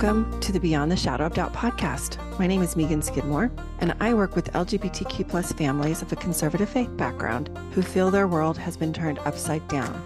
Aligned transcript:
Welcome 0.00 0.38
to 0.42 0.52
the 0.52 0.60
Beyond 0.60 0.92
the 0.92 0.96
Shadow 0.96 1.26
of 1.26 1.34
Doubt 1.34 1.52
podcast. 1.52 2.18
My 2.38 2.46
name 2.46 2.62
is 2.62 2.76
Meagan 2.76 3.02
Skidmore, 3.02 3.50
and 3.80 3.96
I 3.98 4.14
work 4.14 4.36
with 4.36 4.52
LGBTQ 4.52 5.28
plus 5.28 5.50
families 5.50 6.02
of 6.02 6.12
a 6.12 6.14
conservative 6.14 6.68
faith 6.68 6.96
background 6.96 7.50
who 7.72 7.82
feel 7.82 8.08
their 8.08 8.28
world 8.28 8.56
has 8.58 8.76
been 8.76 8.92
turned 8.92 9.18
upside 9.24 9.66
down. 9.66 10.00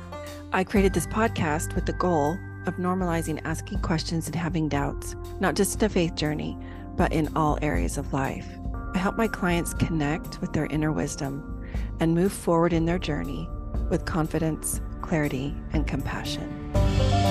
I 0.51 0.65
created 0.65 0.95
this 0.95 1.07
podcast 1.07 1.75
with 1.75 1.85
the 1.85 1.93
goal 1.93 2.39
of 2.65 2.77
normalizing 2.77 3.43
asking 3.45 3.81
questions 3.81 4.29
and 4.29 4.35
having 4.35 4.67
doubts, 4.67 5.15
not 5.41 5.57
just 5.57 5.83
in 5.83 5.85
a 5.85 5.91
faith 5.91 6.15
journey, 6.15 6.57
but 6.97 7.13
in 7.13 7.29
all 7.37 7.59
areas 7.61 7.99
of 7.99 8.15
life. 8.15 8.49
I 8.95 8.99
help 8.99 9.19
my 9.19 9.29
clients 9.29 9.75
connect 9.75 10.41
with 10.41 10.55
their 10.55 10.69
inner 10.71 10.91
wisdom 10.91 11.67
and 12.01 12.15
move 12.15 12.33
forward 12.33 12.73
in 12.73 12.87
their 12.87 12.99
journey 12.99 13.47
with 13.91 14.07
confidence, 14.07 14.81
clarity, 15.03 15.55
and 15.75 15.87
compassion. 15.87 17.22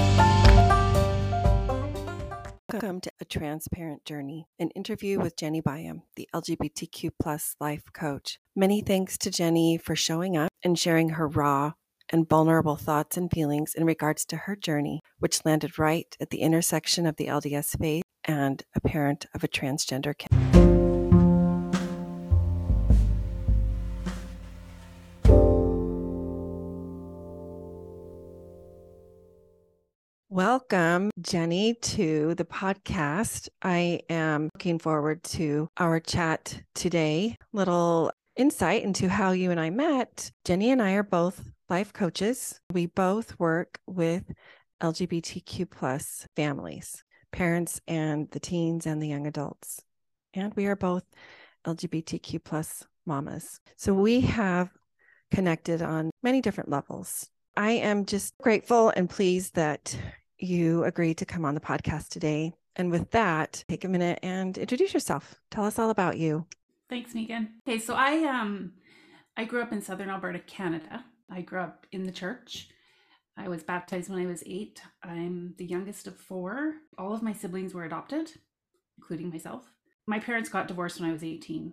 Welcome 2.73 3.02
to 3.02 3.11
A 3.20 3.25
Transparent 3.25 4.05
Journey, 4.05 4.48
an 4.57 4.70
interview 4.70 5.20
with 5.20 5.35
Jenny 5.35 5.59
Byam, 5.59 6.03
the 6.16 6.30
LGBTQ 6.34 7.09
plus 7.21 7.53
life 7.59 7.84
coach. 7.91 8.39
Many 8.55 8.80
thanks 8.80 9.17
to 9.20 9.30
Jenny 9.30 9.77
for 9.77 9.94
showing 9.94 10.38
up 10.38 10.49
and 10.63 10.80
sharing 10.80 11.09
her 11.09 11.27
raw 11.27 11.73
and 12.11 12.30
vulnerable 12.30 12.77
thoughts 12.77 13.17
and 13.17 13.30
feelings 13.30 13.73
in 13.75 13.84
regards 13.84 14.23
to 14.27 14.38
her 14.38 14.55
journey, 14.55 15.02
which 15.20 15.44
landed 15.44 15.77
right 15.77 16.16
at 16.21 16.30
the 16.30 16.39
intersection 16.39 17.05
of 17.05 17.17
the 17.17 17.27
LDS 17.27 17.77
faith 17.77 18.03
and 18.23 18.63
a 18.73 18.80
parent 18.80 19.25
of 19.35 19.44
a 19.44 19.49
transgender 19.49 20.17
kid. 20.17 20.70
Welcome, 30.34 31.12
Jenny, 31.20 31.73
to 31.73 32.36
the 32.36 32.45
podcast. 32.45 33.50
I 33.61 34.00
am 34.09 34.50
looking 34.56 34.80
forward 34.80 35.22
to 35.25 35.67
our 35.75 36.00
chat 36.00 36.58
today. 36.73 37.36
Little 37.52 38.14
insight 38.38 38.83
into 38.83 39.09
how 39.09 39.31
you 39.31 39.52
and 39.52 39.59
I 39.59 39.72
met. 39.72 40.31
Jenny 40.45 40.72
and 40.72 40.81
I 40.81 40.94
are 40.94 41.03
both 41.03 41.44
life 41.69 41.91
coaches. 41.91 42.61
We 42.72 42.86
both 42.86 43.38
work 43.41 43.81
with 43.88 44.23
LGBTQ 44.81 45.69
plus 45.69 46.25
families, 46.38 47.03
parents 47.34 47.81
and 47.86 48.31
the 48.31 48.39
teens 48.39 48.86
and 48.86 49.03
the 49.03 49.09
young 49.09 49.28
adults. 49.28 49.81
And 50.34 50.53
we 50.53 50.66
are 50.67 50.78
both 50.78 51.03
LGBTQ 51.67 52.41
plus 52.41 52.86
mamas. 53.06 53.59
So 53.75 53.94
we 53.94 54.22
have 54.22 54.69
connected 55.30 55.81
on 55.81 56.09
many 56.23 56.39
different 56.39 56.69
levels. 56.69 57.28
I 57.58 57.72
am 57.72 58.06
just 58.06 58.34
grateful 58.41 58.94
and 58.95 59.09
pleased 59.09 59.56
that 59.56 59.94
you 60.42 60.84
agreed 60.84 61.17
to 61.17 61.25
come 61.25 61.45
on 61.45 61.56
the 61.56 61.61
podcast 61.61 62.09
today. 62.09 62.53
And 62.75 62.89
with 62.89 63.11
that, 63.11 63.64
take 63.67 63.84
a 63.84 63.89
minute 63.89 64.20
and 64.23 64.58
introduce 64.58 64.94
yourself. 64.94 65.36
Tell 65.50 65.66
us 65.66 65.78
all 65.78 65.89
about 65.89 66.17
you. 66.17 66.45
Thanks, 66.89 67.14
Meagan. 67.14 67.61
Okay, 67.67 67.80
so 67.80 67.95
I 67.95 68.23
um 68.23 68.73
I 69.38 69.45
grew 69.45 69.62
up 69.62 69.72
in 69.72 69.81
southern 69.81 70.09
Alberta, 70.09 70.39
Canada. 70.39 71.06
I 71.30 71.42
grew 71.42 71.59
up 71.59 71.86
in 71.92 72.03
the 72.03 72.12
church. 72.12 72.69
I 73.38 73.47
was 73.47 73.64
baptized 73.64 74.09
when 74.09 74.22
I 74.22 74.25
was 74.25 74.44
eight. 74.45 74.81
I'm 75.03 75.56
the 75.58 75.66
youngest 75.66 76.08
of 76.08 76.17
four. 76.17 76.75
All 76.97 77.14
of 77.14 77.23
my 77.23 77.34
siblings 77.34 77.73
were 77.73 77.86
adopted, 77.86 78.31
including 78.97 79.30
myself. 79.30 79.72
My 80.06 80.19
parents 80.19 80.50
got 80.50 80.67
divorced 80.67 81.00
when 81.00 81.09
I 81.09 81.14
was 81.14 81.23
18. 81.23 81.72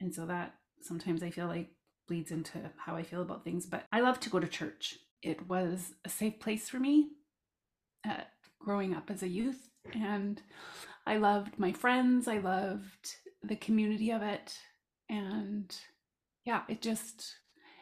And 0.00 0.14
so 0.14 0.24
that 0.26 0.54
sometimes 0.80 1.22
I 1.22 1.30
feel 1.30 1.48
like 1.48 1.70
bleeds 2.06 2.30
into 2.30 2.58
how 2.76 2.94
I 2.94 3.02
feel 3.02 3.22
about 3.22 3.42
things. 3.42 3.66
But 3.66 3.84
I 3.92 4.00
love 4.00 4.20
to 4.20 4.30
go 4.30 4.38
to 4.38 4.46
church. 4.46 4.98
It 5.20 5.48
was 5.48 5.94
a 6.04 6.08
safe 6.08 6.38
place 6.38 6.68
for 6.68 6.78
me 6.78 7.10
uh, 8.08 8.24
growing 8.58 8.94
up 8.94 9.10
as 9.10 9.22
a 9.22 9.28
youth. 9.28 9.68
And 9.94 10.40
I 11.06 11.16
loved 11.16 11.58
my 11.58 11.72
friends, 11.72 12.28
I 12.28 12.38
loved 12.38 13.16
the 13.42 13.56
community 13.56 14.10
of 14.10 14.22
it. 14.22 14.58
And 15.08 15.74
yeah, 16.44 16.62
it 16.68 16.82
just, 16.82 17.36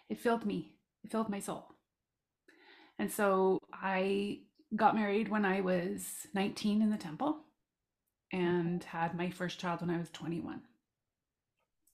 it 0.09 0.19
filled 0.21 0.47
me, 0.47 0.73
it 1.05 1.11
filled 1.11 1.29
my 1.29 1.41
soul. 1.41 1.67
And 2.99 3.11
so 3.11 3.59
I 3.73 4.41
got 4.75 4.95
married 4.95 5.29
when 5.29 5.45
I 5.45 5.61
was 5.61 6.27
19 6.35 6.83
in 6.83 6.91
the 6.91 6.97
temple 6.97 7.39
and 8.33 8.83
had 8.85 9.17
my 9.17 9.31
first 9.31 9.59
child 9.59 9.81
when 9.81 9.91
I 9.91 9.99
was 9.99 10.11
21 10.11 10.61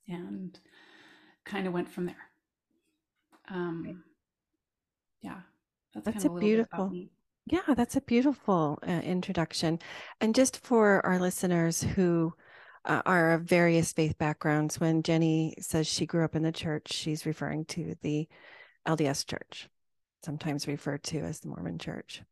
and 0.08 0.58
kind 1.44 1.66
of 1.66 1.72
went 1.72 1.88
from 1.88 2.06
there. 2.06 2.16
Um, 3.50 4.04
yeah, 5.22 5.40
that's, 5.94 6.06
that's 6.06 6.24
a, 6.24 6.28
a 6.28 6.40
beautiful. 6.40 6.92
Yeah, 7.46 7.74
that's 7.74 7.96
a 7.96 8.00
beautiful 8.00 8.78
uh, 8.86 8.90
introduction. 8.90 9.78
And 10.20 10.34
just 10.34 10.64
for 10.64 11.04
our 11.04 11.18
listeners 11.18 11.82
who 11.82 12.32
uh, 12.86 13.02
are 13.04 13.32
of 13.32 13.42
various 13.42 13.92
faith 13.92 14.16
backgrounds, 14.16 14.80
when 14.80 15.02
Jenny 15.02 15.54
says 15.60 15.86
she 15.86 16.06
grew 16.06 16.24
up 16.24 16.36
in 16.36 16.42
the 16.42 16.52
church, 16.52 16.92
she's 16.92 17.26
referring 17.26 17.66
to 17.66 17.96
the 18.00 18.28
LDS 18.88 19.26
church, 19.26 19.68
sometimes 20.24 20.66
referred 20.66 21.02
to 21.04 21.18
as 21.20 21.40
the 21.40 21.48
Mormon 21.48 21.78
church. 21.78 22.22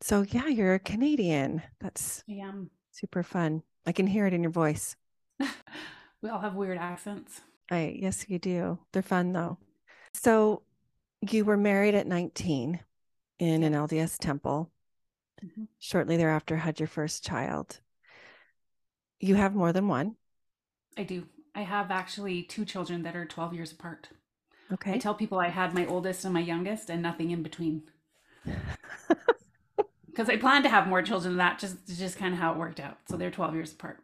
So, 0.00 0.22
yeah, 0.22 0.48
you're 0.48 0.74
a 0.74 0.78
Canadian. 0.80 1.62
That's 1.80 2.24
I 2.28 2.34
am. 2.44 2.70
super 2.90 3.22
fun. 3.22 3.62
I 3.86 3.92
can 3.92 4.06
hear 4.06 4.26
it 4.26 4.34
in 4.34 4.42
your 4.42 4.52
voice. 4.52 4.96
we 6.22 6.28
all 6.28 6.40
have 6.40 6.54
weird 6.54 6.78
accents. 6.78 7.40
I 7.70 7.96
yes, 8.00 8.26
you 8.28 8.38
do. 8.40 8.78
They're 8.92 9.02
fun 9.02 9.32
though. 9.32 9.58
So, 10.14 10.62
you 11.20 11.44
were 11.44 11.56
married 11.56 11.94
at 11.94 12.06
19 12.06 12.80
in 13.40 13.64
an 13.64 13.72
LDS 13.72 14.18
temple. 14.18 14.70
Mm-hmm. 15.44 15.64
Shortly 15.78 16.16
thereafter, 16.16 16.58
had 16.58 16.78
your 16.78 16.86
first 16.86 17.24
child. 17.24 17.80
You 19.18 19.34
have 19.34 19.54
more 19.54 19.72
than 19.72 19.88
one. 19.88 20.14
I 20.96 21.02
do. 21.02 21.26
I 21.54 21.62
have 21.62 21.90
actually 21.90 22.42
two 22.42 22.64
children 22.64 23.02
that 23.02 23.16
are 23.16 23.24
12 23.24 23.54
years 23.54 23.72
apart. 23.72 24.08
Okay. 24.72 24.92
I 24.92 24.98
tell 24.98 25.14
people 25.14 25.38
I 25.38 25.48
had 25.48 25.74
my 25.74 25.86
oldest 25.86 26.24
and 26.24 26.32
my 26.32 26.40
youngest 26.40 26.90
and 26.90 27.02
nothing 27.02 27.32
in 27.32 27.42
between. 27.42 27.82
Because 30.06 30.28
I 30.28 30.36
planned 30.36 30.64
to 30.64 30.70
have 30.70 30.88
more 30.88 31.02
children 31.02 31.32
than 31.34 31.38
that, 31.38 31.60
just 31.60 31.86
just 31.86 32.18
kind 32.18 32.34
of 32.34 32.40
how 32.40 32.52
it 32.52 32.58
worked 32.58 32.80
out. 32.80 32.98
So 33.08 33.16
they're 33.16 33.30
12 33.30 33.54
years 33.54 33.72
apart. 33.72 34.00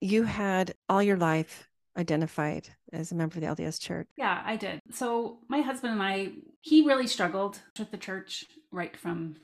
You 0.00 0.24
had 0.24 0.74
all 0.90 1.02
your 1.02 1.16
life 1.16 1.68
identified 1.96 2.68
as 2.92 3.12
a 3.12 3.14
member 3.14 3.38
of 3.38 3.40
the 3.40 3.62
LDS 3.62 3.80
church. 3.80 4.08
Yeah, 4.16 4.42
I 4.44 4.56
did. 4.56 4.80
So 4.92 5.38
my 5.48 5.60
husband 5.60 5.94
and 5.94 6.02
I, 6.02 6.32
he 6.60 6.86
really 6.86 7.06
struggled 7.06 7.60
with 7.78 7.90
the 7.90 7.96
church 7.96 8.44
right 8.70 8.96
from 8.96 9.36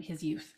his 0.00 0.22
youth. 0.22 0.54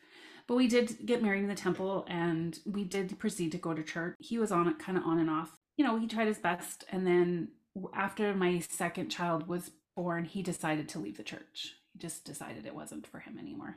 But 0.46 0.56
we 0.56 0.66
did 0.66 1.04
get 1.04 1.22
married 1.22 1.42
in 1.42 1.48
the 1.48 1.54
temple 1.54 2.06
and 2.08 2.58
we 2.64 2.84
did 2.84 3.18
proceed 3.18 3.52
to 3.52 3.58
go 3.58 3.74
to 3.74 3.82
church. 3.82 4.16
He 4.18 4.38
was 4.38 4.50
on 4.50 4.68
it 4.68 4.78
kind 4.78 4.96
of 4.96 5.04
on 5.04 5.18
and 5.18 5.28
off. 5.28 5.50
You 5.76 5.84
know, 5.84 5.98
he 5.98 6.06
tried 6.06 6.28
his 6.28 6.38
best. 6.38 6.84
And 6.90 7.06
then 7.06 7.48
after 7.94 8.34
my 8.34 8.60
second 8.60 9.10
child 9.10 9.46
was 9.46 9.70
born, 9.94 10.24
he 10.24 10.42
decided 10.42 10.88
to 10.90 10.98
leave 10.98 11.16
the 11.16 11.22
church. 11.22 11.74
He 11.92 11.98
just 11.98 12.24
decided 12.24 12.66
it 12.66 12.74
wasn't 12.74 13.06
for 13.06 13.20
him 13.20 13.38
anymore. 13.38 13.76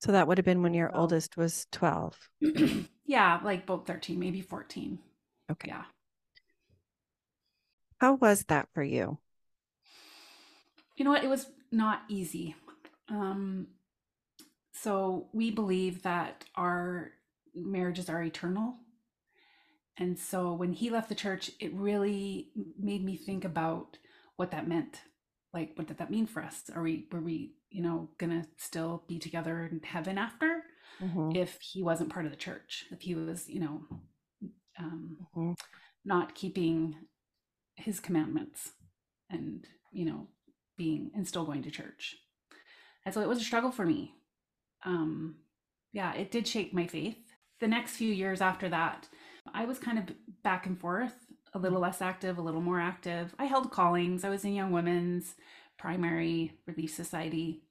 So 0.00 0.10
that 0.10 0.26
would 0.26 0.38
have 0.38 0.44
been 0.44 0.62
when 0.62 0.74
your 0.74 0.94
oldest 0.94 1.36
was 1.36 1.68
12. 1.70 2.18
yeah, 3.06 3.38
like 3.44 3.62
about 3.62 3.86
13, 3.86 4.18
maybe 4.18 4.40
14. 4.40 4.98
Okay. 5.52 5.68
Yeah. 5.68 5.84
How 8.02 8.14
was 8.14 8.42
that 8.48 8.66
for 8.74 8.82
you? 8.82 9.18
You 10.96 11.04
know 11.04 11.12
what? 11.12 11.22
It 11.22 11.30
was 11.30 11.46
not 11.70 12.02
easy. 12.08 12.56
Um, 13.08 13.68
so 14.72 15.28
we 15.32 15.52
believe 15.52 16.02
that 16.02 16.44
our 16.56 17.12
marriages 17.54 18.08
are 18.08 18.20
eternal. 18.20 18.74
And 19.96 20.18
so 20.18 20.52
when 20.52 20.72
he 20.72 20.90
left 20.90 21.10
the 21.10 21.14
church, 21.14 21.52
it 21.60 21.72
really 21.74 22.48
made 22.76 23.04
me 23.04 23.16
think 23.16 23.44
about 23.44 23.98
what 24.34 24.50
that 24.50 24.66
meant. 24.66 25.00
Like, 25.54 25.70
what 25.76 25.86
did 25.86 25.98
that 25.98 26.10
mean 26.10 26.26
for 26.26 26.42
us? 26.42 26.62
Are 26.74 26.82
we, 26.82 27.06
were 27.12 27.20
we, 27.20 27.54
you 27.70 27.84
know, 27.84 28.08
gonna 28.18 28.48
still 28.56 29.04
be 29.06 29.20
together 29.20 29.68
in 29.70 29.80
heaven 29.84 30.18
after 30.18 30.64
mm-hmm. 31.00 31.36
if 31.36 31.56
he 31.60 31.84
wasn't 31.84 32.10
part 32.10 32.24
of 32.24 32.32
the 32.32 32.36
church? 32.36 32.86
If 32.90 33.02
he 33.02 33.14
was, 33.14 33.48
you 33.48 33.60
know, 33.60 33.82
um, 34.76 35.18
mm-hmm. 35.36 35.52
not 36.04 36.34
keeping 36.34 36.96
his 37.82 38.00
commandments 38.00 38.72
and 39.30 39.66
you 39.92 40.04
know 40.04 40.28
being 40.76 41.10
and 41.14 41.26
still 41.26 41.44
going 41.44 41.62
to 41.62 41.70
church. 41.70 42.16
And 43.04 43.14
so 43.14 43.20
it 43.20 43.28
was 43.28 43.40
a 43.40 43.44
struggle 43.44 43.72
for 43.72 43.86
me. 43.86 44.14
Um 44.84 45.36
yeah 45.92 46.14
it 46.14 46.30
did 46.30 46.46
shake 46.46 46.72
my 46.74 46.86
faith. 46.86 47.18
The 47.60 47.68
next 47.68 47.92
few 47.92 48.12
years 48.12 48.40
after 48.40 48.68
that 48.70 49.08
i 49.54 49.64
was 49.64 49.78
kind 49.78 49.98
of 49.98 50.04
back 50.44 50.66
and 50.66 50.78
forth 50.78 51.14
a 51.54 51.58
little 51.58 51.80
less 51.80 52.00
active 52.00 52.38
a 52.38 52.42
little 52.42 52.60
more 52.60 52.80
active. 52.80 53.34
I 53.38 53.44
held 53.44 53.70
callings. 53.70 54.24
I 54.24 54.30
was 54.30 54.44
in 54.44 54.54
young 54.54 54.72
women's 54.72 55.34
primary 55.78 56.52
relief 56.66 56.94
society. 56.94 57.62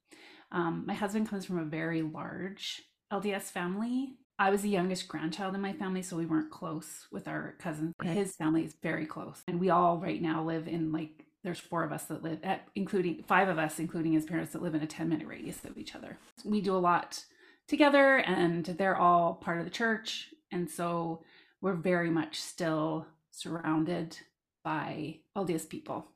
Um, 0.52 0.84
my 0.86 0.94
husband 0.94 1.28
comes 1.28 1.44
from 1.44 1.58
a 1.58 1.64
very 1.64 2.02
large 2.02 2.82
lds 3.12 3.42
family 3.42 4.16
I 4.38 4.50
was 4.50 4.62
the 4.62 4.68
youngest 4.68 5.08
grandchild 5.08 5.54
in 5.54 5.60
my 5.60 5.72
family, 5.72 6.02
so 6.02 6.16
we 6.16 6.26
weren't 6.26 6.50
close 6.50 7.06
with 7.12 7.28
our 7.28 7.54
cousins. 7.58 7.94
Okay. 8.02 8.14
His 8.14 8.34
family 8.34 8.64
is 8.64 8.74
very 8.82 9.06
close. 9.06 9.42
And 9.46 9.60
we 9.60 9.70
all 9.70 9.98
right 9.98 10.20
now 10.20 10.42
live 10.42 10.66
in 10.66 10.92
like, 10.92 11.26
there's 11.44 11.60
four 11.60 11.84
of 11.84 11.92
us 11.92 12.04
that 12.04 12.22
live 12.22 12.38
at, 12.42 12.68
including 12.74 13.22
five 13.26 13.48
of 13.48 13.58
us, 13.58 13.78
including 13.78 14.12
his 14.12 14.24
parents, 14.24 14.52
that 14.52 14.62
live 14.62 14.74
in 14.74 14.82
a 14.82 14.86
10 14.86 15.08
minute 15.08 15.26
radius 15.26 15.64
of 15.64 15.76
each 15.76 15.94
other. 15.94 16.18
We 16.44 16.60
do 16.60 16.74
a 16.74 16.78
lot 16.78 17.24
together 17.68 18.18
and 18.18 18.64
they're 18.64 18.96
all 18.96 19.34
part 19.34 19.58
of 19.58 19.64
the 19.64 19.70
church. 19.70 20.28
And 20.50 20.68
so 20.68 21.22
we're 21.60 21.74
very 21.74 22.10
much 22.10 22.40
still 22.40 23.06
surrounded 23.30 24.18
by 24.64 25.18
LDS 25.36 25.68
people 25.68 26.06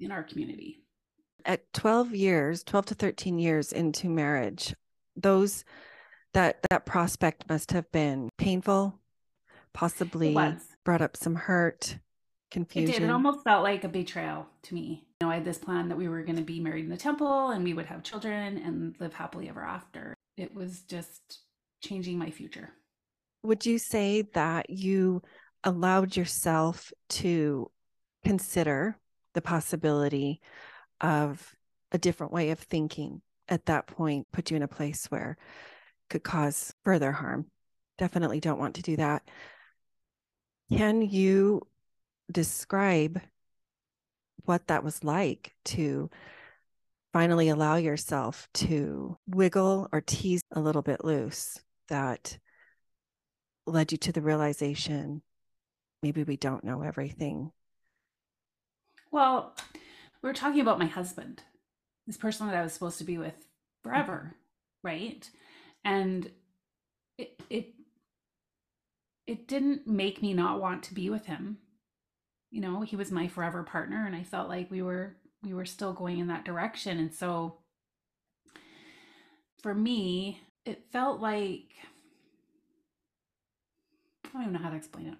in 0.00 0.10
our 0.10 0.22
community. 0.22 0.84
At 1.44 1.72
12 1.72 2.14
years, 2.14 2.62
12 2.62 2.86
to 2.86 2.94
13 2.94 3.38
years 3.38 3.72
into 3.72 4.08
marriage, 4.08 4.74
those 5.16 5.64
that 6.34 6.58
that 6.70 6.86
prospect 6.86 7.48
must 7.48 7.72
have 7.72 7.90
been 7.92 8.28
painful, 8.38 8.98
possibly 9.72 10.36
brought 10.84 11.02
up 11.02 11.16
some 11.16 11.34
hurt, 11.34 11.98
confusion. 12.52 12.90
It 12.90 12.98
did. 13.00 13.08
It 13.08 13.10
almost 13.10 13.42
felt 13.42 13.62
like 13.62 13.84
a 13.84 13.88
betrayal 13.88 14.46
to 14.64 14.74
me. 14.74 15.04
You 15.20 15.26
know, 15.26 15.32
I 15.32 15.36
had 15.36 15.44
this 15.44 15.58
plan 15.58 15.88
that 15.88 15.98
we 15.98 16.08
were 16.08 16.22
going 16.22 16.36
to 16.36 16.42
be 16.42 16.60
married 16.60 16.84
in 16.84 16.90
the 16.90 16.96
temple 16.96 17.50
and 17.50 17.64
we 17.64 17.74
would 17.74 17.86
have 17.86 18.02
children 18.02 18.58
and 18.58 18.94
live 19.00 19.14
happily 19.14 19.48
ever 19.48 19.62
after. 19.62 20.14
It 20.36 20.54
was 20.54 20.82
just 20.82 21.40
changing 21.82 22.18
my 22.18 22.30
future. 22.30 22.70
Would 23.42 23.66
you 23.66 23.78
say 23.78 24.22
that 24.34 24.70
you 24.70 25.22
allowed 25.64 26.16
yourself 26.16 26.92
to 27.08 27.70
consider 28.24 28.96
the 29.34 29.42
possibility 29.42 30.40
of 31.00 31.54
a 31.90 31.98
different 31.98 32.32
way 32.32 32.50
of 32.50 32.58
thinking 32.58 33.22
at 33.48 33.66
that 33.66 33.86
point 33.86 34.26
put 34.32 34.50
you 34.50 34.56
in 34.56 34.62
a 34.62 34.68
place 34.68 35.06
where 35.06 35.36
could 36.12 36.22
cause 36.22 36.72
further 36.84 37.12
harm. 37.12 37.46
Definitely 37.98 38.40
don't 38.40 38.58
want 38.58 38.76
to 38.76 38.82
do 38.82 38.96
that. 38.96 39.22
Hmm. 40.68 40.76
Can 40.76 41.02
you 41.02 41.62
describe 42.30 43.20
what 44.44 44.68
that 44.68 44.84
was 44.84 45.04
like 45.04 45.54
to 45.64 46.10
finally 47.12 47.48
allow 47.48 47.76
yourself 47.76 48.48
to 48.54 49.18
wiggle 49.26 49.88
or 49.92 50.00
tease 50.00 50.42
a 50.52 50.60
little 50.60 50.82
bit 50.82 51.04
loose 51.04 51.58
that 51.88 52.38
led 53.66 53.92
you 53.92 53.98
to 53.98 54.12
the 54.12 54.22
realization 54.22 55.22
maybe 56.02 56.24
we 56.24 56.36
don't 56.36 56.64
know 56.64 56.82
everything 56.82 57.52
well, 59.12 59.54
we 60.22 60.28
were 60.28 60.34
talking 60.34 60.62
about 60.62 60.78
my 60.78 60.86
husband, 60.86 61.42
this 62.06 62.16
person 62.16 62.46
that 62.46 62.56
I 62.56 62.62
was 62.62 62.72
supposed 62.72 62.98
to 62.98 63.04
be 63.04 63.18
with 63.18 63.34
hmm. 63.34 63.90
forever, 63.90 64.34
right? 64.82 65.28
And 65.84 66.30
it 67.18 67.40
it 67.50 67.74
it 69.26 69.48
didn't 69.48 69.86
make 69.86 70.22
me 70.22 70.34
not 70.34 70.60
want 70.60 70.82
to 70.84 70.94
be 70.94 71.10
with 71.10 71.26
him. 71.26 71.58
You 72.50 72.60
know, 72.60 72.82
he 72.82 72.96
was 72.96 73.10
my 73.10 73.28
forever 73.28 73.62
partner 73.62 74.04
and 74.06 74.14
I 74.14 74.22
felt 74.22 74.48
like 74.48 74.70
we 74.70 74.82
were 74.82 75.16
we 75.42 75.54
were 75.54 75.64
still 75.64 75.92
going 75.92 76.18
in 76.18 76.28
that 76.28 76.44
direction 76.44 76.98
and 76.98 77.14
so 77.14 77.58
for 79.62 79.74
me, 79.74 80.40
it 80.64 80.84
felt 80.92 81.20
like 81.20 81.74
I 84.24 84.28
don't 84.32 84.42
even 84.42 84.52
know 84.54 84.58
how 84.58 84.70
to 84.70 84.76
explain 84.76 85.06
it. 85.08 85.18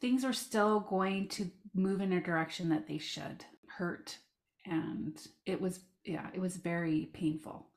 Things 0.00 0.24
are 0.24 0.32
still 0.32 0.80
going 0.80 1.28
to 1.28 1.50
move 1.74 2.00
in 2.00 2.12
a 2.12 2.20
direction 2.20 2.68
that 2.68 2.86
they 2.86 2.98
should 2.98 3.44
hurt 3.66 4.18
and 4.66 5.16
it 5.46 5.60
was 5.60 5.80
yeah 6.04 6.28
it 6.34 6.40
was 6.40 6.56
very 6.56 7.08
painful 7.14 7.71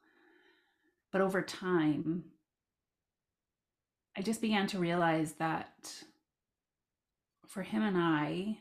but 1.15 1.21
over 1.21 1.41
time 1.41 2.25
i 4.17 4.21
just 4.21 4.41
began 4.41 4.67
to 4.67 4.77
realize 4.77 5.31
that 5.39 5.93
for 7.47 7.63
him 7.63 7.81
and 7.81 7.97
i 7.97 8.57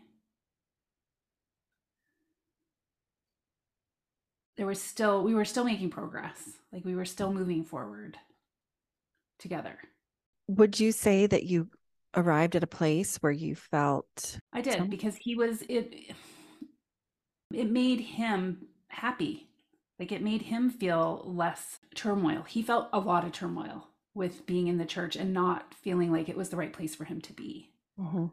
there 4.56 4.68
was 4.68 4.80
still 4.80 5.24
we 5.24 5.34
were 5.34 5.44
still 5.44 5.64
making 5.64 5.90
progress 5.90 6.52
like 6.72 6.84
we 6.84 6.94
were 6.94 7.04
still 7.04 7.32
moving 7.32 7.64
forward 7.64 8.16
together 9.40 9.76
would 10.46 10.78
you 10.78 10.92
say 10.92 11.26
that 11.26 11.42
you 11.42 11.68
arrived 12.14 12.54
at 12.54 12.62
a 12.62 12.68
place 12.68 13.16
where 13.16 13.32
you 13.32 13.56
felt 13.56 14.38
I 14.52 14.60
did 14.60 14.74
some... 14.74 14.88
because 14.88 15.16
he 15.16 15.34
was 15.34 15.62
it 15.68 16.14
it 17.52 17.68
made 17.68 18.00
him 18.00 18.68
happy. 18.88 19.48
Like 19.98 20.10
it 20.10 20.22
made 20.22 20.42
him 20.42 20.70
feel 20.70 21.22
less 21.24 21.78
turmoil. 21.94 22.42
He 22.42 22.62
felt 22.62 22.88
a 22.92 22.98
lot 22.98 23.24
of 23.24 23.32
turmoil 23.32 23.88
with 24.14 24.46
being 24.46 24.68
in 24.68 24.78
the 24.78 24.84
church 24.84 25.16
and 25.16 25.32
not 25.32 25.74
feeling 25.74 26.12
like 26.12 26.28
it 26.28 26.36
was 26.36 26.50
the 26.50 26.56
right 26.56 26.72
place 26.72 26.94
for 26.94 27.04
him 27.04 27.20
to 27.22 27.32
be. 27.32 27.70
Mm-hmm. 27.98 28.26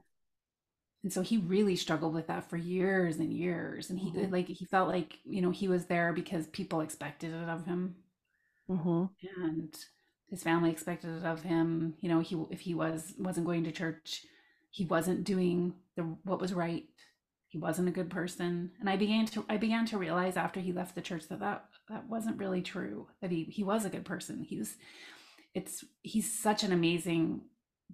And 1.04 1.12
so 1.12 1.22
he 1.22 1.38
really 1.38 1.75
struggled 1.75 2.13
with 2.13 2.28
that 2.28 2.48
for 2.50 2.58
years 2.58 3.18
and 3.18 3.34
years. 3.34 3.90
And 3.90 4.00
he 4.00 4.12
mm-hmm. 4.12 4.31
like 4.31 4.48
he 4.48 4.66
felt 4.66 4.88
like 4.88 5.19
you 5.25 5.42
know 5.42 5.52
he 5.52 5.68
was 5.68 5.86
there 5.86 6.13
because 6.13 6.48
people 6.48 6.81
expected 6.81 7.34
it 7.34 7.50
of 7.50 7.66
him. 7.66 7.96
Mm-hmm. 8.69 9.06
And 9.44 9.75
his 10.31 10.42
family 10.42 10.72
expected 10.72 11.18
it 11.18 11.25
of 11.25 11.44
him 11.44 11.94
you 12.00 12.10
know 12.10 12.22
he 12.22 12.42
if 12.50 12.62
he 12.62 12.74
was 12.74 13.14
wasn't 13.19 13.46
going 13.46 13.66
to 13.66 13.72
church 13.72 14.25
he 14.72 14.86
wasn't 14.86 15.25
doing 15.25 15.75
the 15.96 16.04
what 16.24 16.40
was 16.40 16.54
right 16.54 16.86
he 17.51 17.57
wasn't 17.57 17.89
a 17.89 17.92
good 17.92 18.09
person. 18.09 18.71
And 18.80 18.89
i 18.89 18.95
began 18.95 19.25
to 19.27 19.45
i 19.50 19.57
began 19.57 19.86
to 19.88 19.98
realize 19.98 20.38
after 20.38 20.59
he 20.62 20.71
left 20.71 20.95
the 20.95 21.01
church 21.01 21.27
that 21.27 21.42
that, 21.42 21.65
that 21.89 22.07
wasn't 22.09 22.39
really 22.39 22.62
true 22.62 23.07
that 23.21 23.30
he 23.30 23.44
he 23.44 23.63
was 23.63 23.86
a 23.86 23.89
good 23.89 24.06
person. 24.06 24.44
He 24.44 24.57
was 24.57 24.75
it's 25.53 25.83
he's 26.01 26.33
such 26.33 26.63
an 26.63 26.71
amazing 26.71 27.42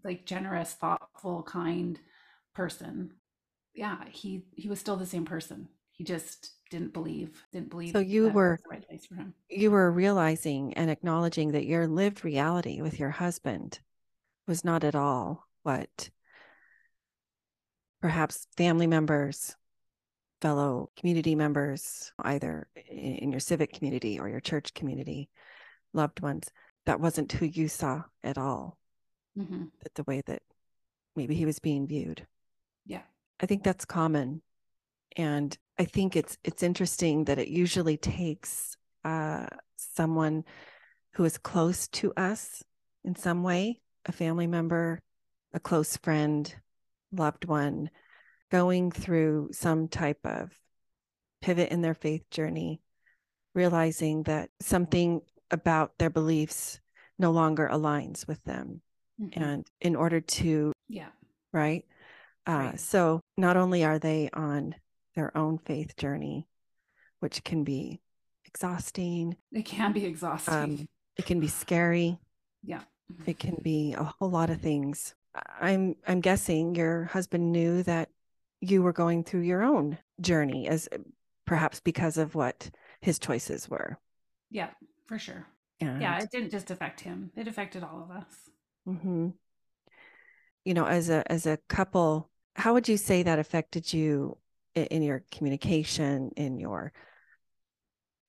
like 0.03 0.25
generous 0.25 0.73
thoughtful 0.73 1.41
kind 1.43 1.99
person. 2.53 3.13
Yeah 3.73 3.97
he 4.11 4.43
he 4.55 4.69
was 4.69 4.79
still 4.79 4.95
the 4.95 5.05
same 5.07 5.25
person. 5.25 5.69
He 5.91 6.03
just 6.03 6.51
didn't 6.69 6.93
believe 6.93 7.43
didn't 7.51 7.71
believe 7.71 7.93
so 7.93 7.99
you 7.99 8.29
were 8.29 8.59
right 8.69 8.87
place 8.87 9.07
for 9.07 9.15
him. 9.15 9.33
you 9.49 9.71
were 9.71 9.89
realizing 9.91 10.73
and 10.75 10.91
acknowledging 10.91 11.53
that 11.53 11.65
your 11.65 11.87
lived 11.87 12.23
reality 12.23 12.81
with 12.81 12.99
your 12.99 13.09
husband 13.09 13.79
was 14.47 14.63
not 14.63 14.83
at 14.83 14.93
all 14.95 15.47
what 15.63 16.09
perhaps 18.07 18.47
family 18.55 18.87
members 18.87 19.53
fellow 20.39 20.89
community 20.95 21.35
members 21.35 22.13
either 22.23 22.65
in 22.89 23.31
your 23.31 23.39
civic 23.41 23.73
community 23.73 24.17
or 24.17 24.29
your 24.29 24.39
church 24.39 24.73
community 24.73 25.27
loved 25.93 26.21
ones 26.21 26.49
that 26.85 27.01
wasn't 27.01 27.29
who 27.33 27.45
you 27.45 27.67
saw 27.67 28.01
at 28.23 28.37
all. 28.37 28.77
Mm-hmm. 29.37 29.65
that 29.83 29.93
the 29.95 30.03
way 30.03 30.23
that 30.25 30.41
maybe 31.17 31.35
he 31.35 31.45
was 31.45 31.59
being 31.59 31.85
viewed. 31.85 32.25
Yeah. 32.85 33.01
I 33.41 33.45
think 33.45 33.63
that's 33.63 33.83
common. 33.83 34.41
And 35.17 35.55
I 35.77 35.83
think 35.83 36.15
it's 36.15 36.37
it's 36.45 36.63
interesting 36.63 37.25
that 37.25 37.39
it 37.39 37.49
usually 37.49 37.97
takes 37.97 38.77
uh, 39.03 39.47
someone 39.75 40.45
who 41.15 41.25
is 41.25 41.37
close 41.37 41.89
to 41.89 42.13
us 42.15 42.63
in 43.03 43.15
some 43.17 43.43
way, 43.43 43.81
a 44.05 44.13
family 44.13 44.47
member, 44.47 45.01
a 45.53 45.59
close 45.59 45.97
friend, 45.97 46.55
loved 47.11 47.45
one, 47.45 47.89
going 48.51 48.91
through 48.91 49.49
some 49.51 49.87
type 49.87 50.19
of 50.25 50.51
pivot 51.41 51.71
in 51.71 51.81
their 51.81 51.93
faith 51.93 52.29
journey, 52.29 52.81
realizing 53.53 54.23
that 54.23 54.49
something 54.59 55.21
about 55.51 55.97
their 55.97 56.09
beliefs 56.09 56.79
no 57.19 57.31
longer 57.31 57.69
aligns 57.71 58.27
with 58.27 58.43
them. 58.43 58.81
Mm-hmm. 59.21 59.41
And 59.41 59.67
in 59.81 59.95
order 59.95 60.21
to, 60.21 60.73
yeah, 60.87 61.09
right? 61.51 61.85
Uh, 62.47 62.51
right. 62.51 62.79
So 62.79 63.21
not 63.37 63.57
only 63.57 63.83
are 63.83 63.99
they 63.99 64.29
on 64.33 64.75
their 65.15 65.35
own 65.35 65.57
faith 65.57 65.95
journey, 65.97 66.47
which 67.19 67.43
can 67.43 67.63
be 67.63 67.99
exhausting. 68.45 69.35
It 69.51 69.65
can 69.65 69.91
be 69.91 70.05
exhausting. 70.05 70.53
Um, 70.53 70.87
it 71.15 71.25
can 71.25 71.39
be 71.39 71.47
scary. 71.47 72.19
Yeah. 72.63 72.81
It 73.25 73.39
can 73.39 73.57
be 73.61 73.93
a 73.93 74.03
whole 74.03 74.29
lot 74.29 74.49
of 74.49 74.61
things. 74.61 75.15
I'm 75.59 75.95
I'm 76.07 76.21
guessing 76.21 76.75
your 76.75 77.05
husband 77.05 77.51
knew 77.51 77.83
that 77.83 78.09
you 78.61 78.81
were 78.81 78.93
going 78.93 79.23
through 79.23 79.41
your 79.41 79.63
own 79.63 79.97
journey 80.19 80.67
as 80.67 80.89
perhaps 81.45 81.79
because 81.79 82.17
of 82.17 82.35
what 82.35 82.69
his 83.01 83.19
choices 83.19 83.69
were. 83.69 83.97
Yeah, 84.49 84.69
for 85.05 85.19
sure. 85.19 85.45
And, 85.79 86.01
yeah, 86.01 86.17
it 86.19 86.31
didn't 86.31 86.51
just 86.51 86.71
affect 86.71 87.01
him; 87.01 87.31
it 87.35 87.47
affected 87.47 87.83
all 87.83 88.03
of 88.03 88.15
us. 88.15 88.33
Mm-hmm. 88.87 89.29
You 90.65 90.73
know, 90.73 90.85
as 90.85 91.09
a 91.09 91.29
as 91.31 91.45
a 91.45 91.57
couple, 91.69 92.29
how 92.55 92.73
would 92.73 92.87
you 92.87 92.97
say 92.97 93.23
that 93.23 93.39
affected 93.39 93.93
you 93.93 94.37
in 94.75 95.01
your 95.01 95.23
communication, 95.31 96.31
in 96.35 96.59
your 96.59 96.93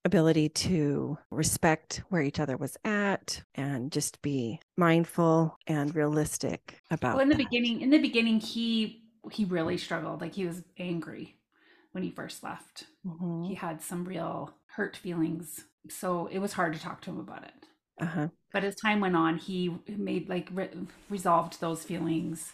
ability 0.05 0.49
to 0.49 1.19
respect 1.31 2.03
where 2.09 2.23
each 2.23 2.41
other 2.41 2.57
was 2.57 2.77
at 2.85 3.43
and 3.55 3.91
just 3.93 4.23
be 4.23 4.61
mindful 4.77 5.59
and 5.67 5.95
realistic 5.95 6.81
about 6.91 7.15
well 7.15 7.23
in 7.23 7.29
the 7.29 7.35
that. 7.35 7.51
beginning 7.51 7.81
in 7.81 7.91
the 7.91 7.99
beginning 7.99 8.41
he 8.41 9.03
he 9.31 9.45
really 9.45 9.77
struggled 9.77 10.21
like 10.21 10.35
he 10.35 10.47
was 10.47 10.63
angry 10.79 11.37
when 11.93 12.05
he 12.05 12.11
first 12.11 12.43
left 12.43 12.85
mm-hmm. 13.07 13.43
he 13.43 13.55
had 13.55 13.83
some 13.83 14.05
real 14.05 14.55
hurt 14.67 14.97
feelings 14.97 15.65
so 15.91 16.29
it 16.29 16.39
was 16.39 16.53
hard 16.53 16.73
to 16.73 16.81
talk 16.81 17.01
to 17.01 17.11
him 17.11 17.19
about 17.19 17.43
it 17.43 17.67
uh-huh. 18.01 18.29
but 18.53 18.63
as 18.63 18.77
time 18.77 19.01
went 19.01 19.17
on 19.17 19.37
he 19.37 19.77
made 19.89 20.29
like 20.29 20.49
re- 20.53 20.71
resolved 21.11 21.61
those 21.61 21.83
feelings 21.83 22.53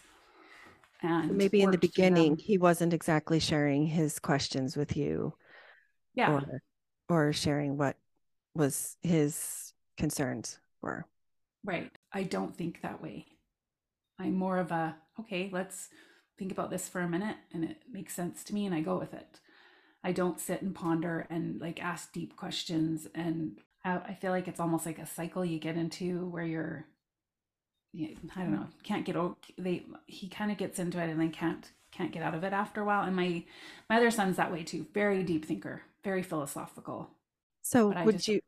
and 1.02 1.36
maybe 1.36 1.60
in 1.60 1.70
the 1.70 1.78
beginning 1.78 2.36
he 2.38 2.56
wasn't 2.56 2.94
exactly 2.94 3.38
sharing 3.38 3.86
his 3.86 4.18
questions 4.18 4.76
with 4.76 4.96
you 4.96 5.34
yeah 6.14 6.32
or, 6.32 6.62
or 7.08 7.32
sharing 7.32 7.76
what 7.76 7.96
was 8.54 8.96
his 9.02 9.72
concerns 9.96 10.58
were. 10.82 11.06
Right. 11.64 11.90
I 12.12 12.22
don't 12.22 12.56
think 12.56 12.82
that 12.82 13.02
way. 13.02 13.26
I'm 14.18 14.34
more 14.34 14.58
of 14.58 14.70
a, 14.70 14.96
okay, 15.20 15.50
let's 15.52 15.88
think 16.38 16.52
about 16.52 16.70
this 16.70 16.88
for 16.88 17.00
a 17.00 17.08
minute 17.08 17.36
and 17.52 17.64
it 17.64 17.78
makes 17.90 18.14
sense 18.14 18.44
to 18.44 18.54
me 18.54 18.66
and 18.66 18.74
I 18.74 18.80
go 18.80 18.98
with 18.98 19.14
it. 19.14 19.40
I 20.02 20.12
don't 20.12 20.40
sit 20.40 20.62
and 20.62 20.74
ponder 20.74 21.26
and 21.30 21.60
like 21.60 21.82
ask 21.82 22.12
deep 22.12 22.36
questions. 22.36 23.08
And 23.14 23.58
I, 23.84 23.96
I 23.96 24.14
feel 24.14 24.30
like 24.30 24.46
it's 24.46 24.60
almost 24.60 24.86
like 24.86 24.98
a 24.98 25.06
cycle 25.06 25.44
you 25.44 25.58
get 25.58 25.76
into 25.76 26.26
where 26.26 26.44
you're, 26.44 26.84
I 27.96 28.42
don't 28.42 28.52
know, 28.52 28.66
can't 28.82 29.04
get 29.04 29.16
out. 29.16 29.38
They, 29.56 29.84
he 30.06 30.28
kind 30.28 30.50
of 30.50 30.58
gets 30.58 30.78
into 30.78 31.00
it 31.00 31.08
and 31.08 31.20
then 31.20 31.30
can't, 31.30 31.70
can't 31.90 32.12
get 32.12 32.22
out 32.22 32.34
of 32.34 32.44
it 32.44 32.52
after 32.52 32.82
a 32.82 32.84
while. 32.84 33.04
And 33.04 33.16
my, 33.16 33.44
my 33.88 33.96
other 33.96 34.10
son's 34.10 34.36
that 34.36 34.52
way 34.52 34.62
too. 34.62 34.86
Very 34.92 35.22
deep 35.22 35.46
thinker, 35.46 35.82
very 36.04 36.22
philosophical. 36.22 37.10
So 37.62 37.92
would 38.04 38.28
you, 38.28 38.40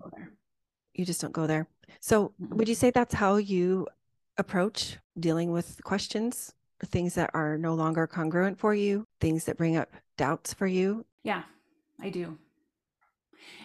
you 0.94 1.04
just 1.04 1.20
don't 1.20 1.32
go 1.32 1.46
there. 1.46 1.66
So 2.00 2.32
mm-hmm. 2.40 2.56
would 2.56 2.68
you 2.68 2.74
say 2.74 2.90
that's 2.90 3.14
how 3.14 3.36
you 3.36 3.88
approach 4.36 4.98
dealing 5.18 5.50
with 5.50 5.82
questions, 5.82 6.52
things 6.84 7.14
that 7.14 7.30
are 7.32 7.56
no 7.56 7.74
longer 7.74 8.06
congruent 8.06 8.58
for 8.58 8.74
you, 8.74 9.06
things 9.20 9.44
that 9.44 9.56
bring 9.56 9.76
up 9.76 9.90
doubts 10.18 10.52
for 10.52 10.66
you? 10.66 11.06
Yeah, 11.24 11.42
I 12.00 12.10
do. 12.10 12.38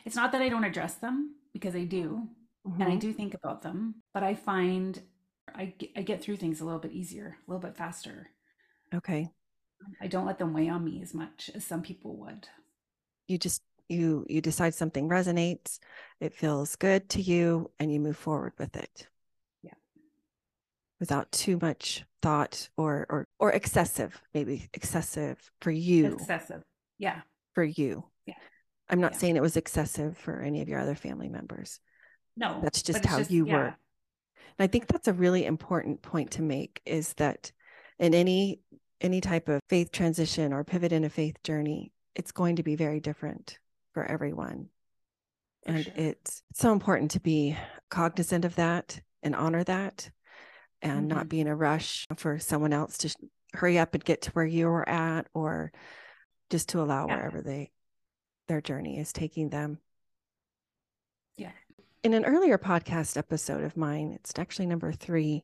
It's 0.06 0.16
not 0.16 0.32
that 0.32 0.42
I 0.42 0.50
don't 0.50 0.64
address 0.64 0.96
them 0.96 1.36
because 1.54 1.76
I 1.76 1.84
do, 1.84 2.28
mm-hmm. 2.66 2.82
and 2.82 2.90
I 2.90 2.96
mm-hmm. 2.96 3.00
do 3.00 3.14
think 3.14 3.34
about 3.34 3.62
them, 3.62 3.96
but 4.14 4.24
I 4.24 4.36
find 4.36 5.02
I 5.54 5.74
I 5.96 6.02
get 6.02 6.22
through 6.22 6.38
things 6.38 6.62
a 6.62 6.66
little 6.66 6.80
bit 6.80 6.92
easier, 6.94 7.38
a 7.46 7.52
little 7.52 7.62
bit 7.62 7.76
faster. 7.76 8.30
Okay. 8.94 9.30
I 10.00 10.08
don't 10.08 10.26
let 10.28 10.38
them 10.38 10.54
weigh 10.54 10.70
on 10.70 10.86
me 10.86 11.02
as 11.02 11.14
much 11.14 11.50
as 11.56 11.66
some 11.66 11.82
people 11.82 12.16
would. 12.18 12.48
You 13.28 13.38
just 13.38 13.64
you 13.92 14.26
you 14.30 14.42
decide 14.42 14.74
something 14.74 15.10
resonates, 15.10 15.80
it 16.20 16.34
feels 16.34 16.76
good 16.76 17.10
to 17.10 17.22
you 17.22 17.72
and 17.80 17.92
you 17.92 18.00
move 18.00 18.18
forward 18.18 18.54
with 18.58 18.76
it. 18.76 19.08
Yeah. 19.62 19.74
Without 21.00 21.32
too 21.32 21.60
much 21.62 22.06
thought 22.22 22.70
or 22.78 23.06
or 23.10 23.28
or 23.40 23.52
excessive, 23.52 24.20
maybe 24.34 24.70
excessive 24.74 25.52
for 25.62 25.72
you. 25.72 26.14
Excessive. 26.14 26.64
Yeah. 26.98 27.22
For 27.54 27.64
you. 27.64 28.06
Yeah. 28.26 28.36
I'm 28.90 29.02
not 29.02 29.14
yeah. 29.14 29.18
saying 29.20 29.36
it 29.36 29.42
was 29.42 29.58
excessive 29.58 30.18
for 30.18 30.42
any 30.42 30.62
of 30.62 30.70
your 30.70 30.80
other 30.80 30.96
family 30.96 31.30
members. 31.30 31.80
No. 32.38 32.60
That's 32.62 32.82
just 32.82 33.06
how 33.06 33.20
just, 33.20 33.32
you 33.32 33.46
yeah. 33.46 33.56
were. 33.56 33.66
And 33.66 33.76
I 34.60 34.68
think 34.68 34.88
that's 34.88 35.08
a 35.08 35.14
really 35.14 35.46
important 35.46 36.02
point 36.02 36.32
to 36.32 36.42
make 36.42 36.82
is 36.86 37.14
that 37.14 37.52
in 38.00 38.14
any 38.14 38.62
any 39.00 39.20
type 39.20 39.50
of 39.50 39.62
faith 39.68 39.92
transition 39.92 40.54
or 40.54 40.64
pivot 40.64 40.92
in 40.92 41.04
a 41.04 41.10
faith 41.10 41.42
journey, 41.44 41.92
it's 42.16 42.32
going 42.32 42.58
to 42.58 42.64
be 42.64 42.76
very 42.76 43.00
different 43.00 43.58
for 43.94 44.04
everyone. 44.04 44.70
For 45.66 45.72
and 45.72 45.84
sure. 45.84 45.94
it's 45.96 46.44
so 46.54 46.72
important 46.72 47.12
to 47.12 47.20
be 47.20 47.58
cognizant 47.90 48.46
of 48.46 48.56
that 48.56 49.00
and 49.22 49.36
honor 49.36 49.64
that 49.64 50.10
and 50.82 51.02
mm-hmm. 51.02 51.18
not 51.18 51.30
be 51.30 51.40
in 51.40 51.48
a 51.48 51.56
rush 51.56 52.08
for 52.16 52.40
someone 52.40 52.74
else 52.74 52.98
to 53.00 53.16
hurry 53.54 53.78
up 53.78 53.94
and 53.94 54.04
get 54.04 54.24
to 54.24 54.32
where 54.32 54.46
you 54.46 54.68
are 54.70 54.88
at 54.88 55.28
or 55.34 55.72
just 56.50 56.70
to 56.70 56.82
allow 56.82 57.08
yeah. 57.08 57.16
wherever 57.16 57.42
they 57.42 57.72
their 58.48 58.62
journey 58.62 59.00
is 59.00 59.14
taking 59.14 59.50
them. 59.50 59.80
Yeah. 61.38 61.52
In 62.04 62.14
an 62.14 62.26
earlier 62.26 62.58
podcast 62.58 63.16
episode 63.16 63.64
of 63.64 63.78
mine, 63.78 64.12
it's 64.14 64.34
actually 64.38 64.66
number 64.66 64.92
3. 64.92 65.44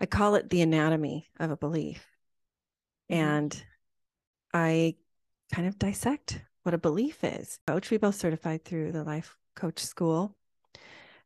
I 0.00 0.06
call 0.06 0.34
it 0.34 0.50
the 0.50 0.62
anatomy 0.62 1.28
of 1.38 1.50
a 1.50 1.56
belief. 1.56 2.04
Mm-hmm. 3.10 3.22
And 3.22 3.64
I 4.52 4.96
kind 5.52 5.68
of 5.68 5.78
dissect 5.78 6.42
what 6.62 6.74
a 6.74 6.78
belief 6.78 7.24
is. 7.24 7.58
Coach, 7.66 7.90
we 7.90 7.96
both 7.96 8.14
certified 8.14 8.64
through 8.64 8.92
the 8.92 9.04
life 9.04 9.36
coach 9.54 9.80
school. 9.80 10.36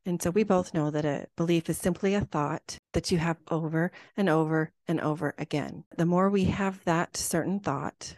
And 0.04 0.22
so 0.22 0.30
we 0.30 0.44
both 0.44 0.72
know 0.72 0.90
that 0.90 1.04
a 1.04 1.26
belief 1.36 1.68
is 1.68 1.78
simply 1.78 2.14
a 2.14 2.20
thought 2.20 2.78
that 2.92 3.10
you 3.10 3.18
have 3.18 3.38
over 3.50 3.90
and 4.16 4.28
over 4.28 4.70
and 4.86 5.00
over 5.00 5.34
again. 5.36 5.84
The 5.96 6.06
more 6.06 6.30
we 6.30 6.44
have 6.44 6.84
that 6.84 7.16
certain 7.16 7.58
thought, 7.58 8.16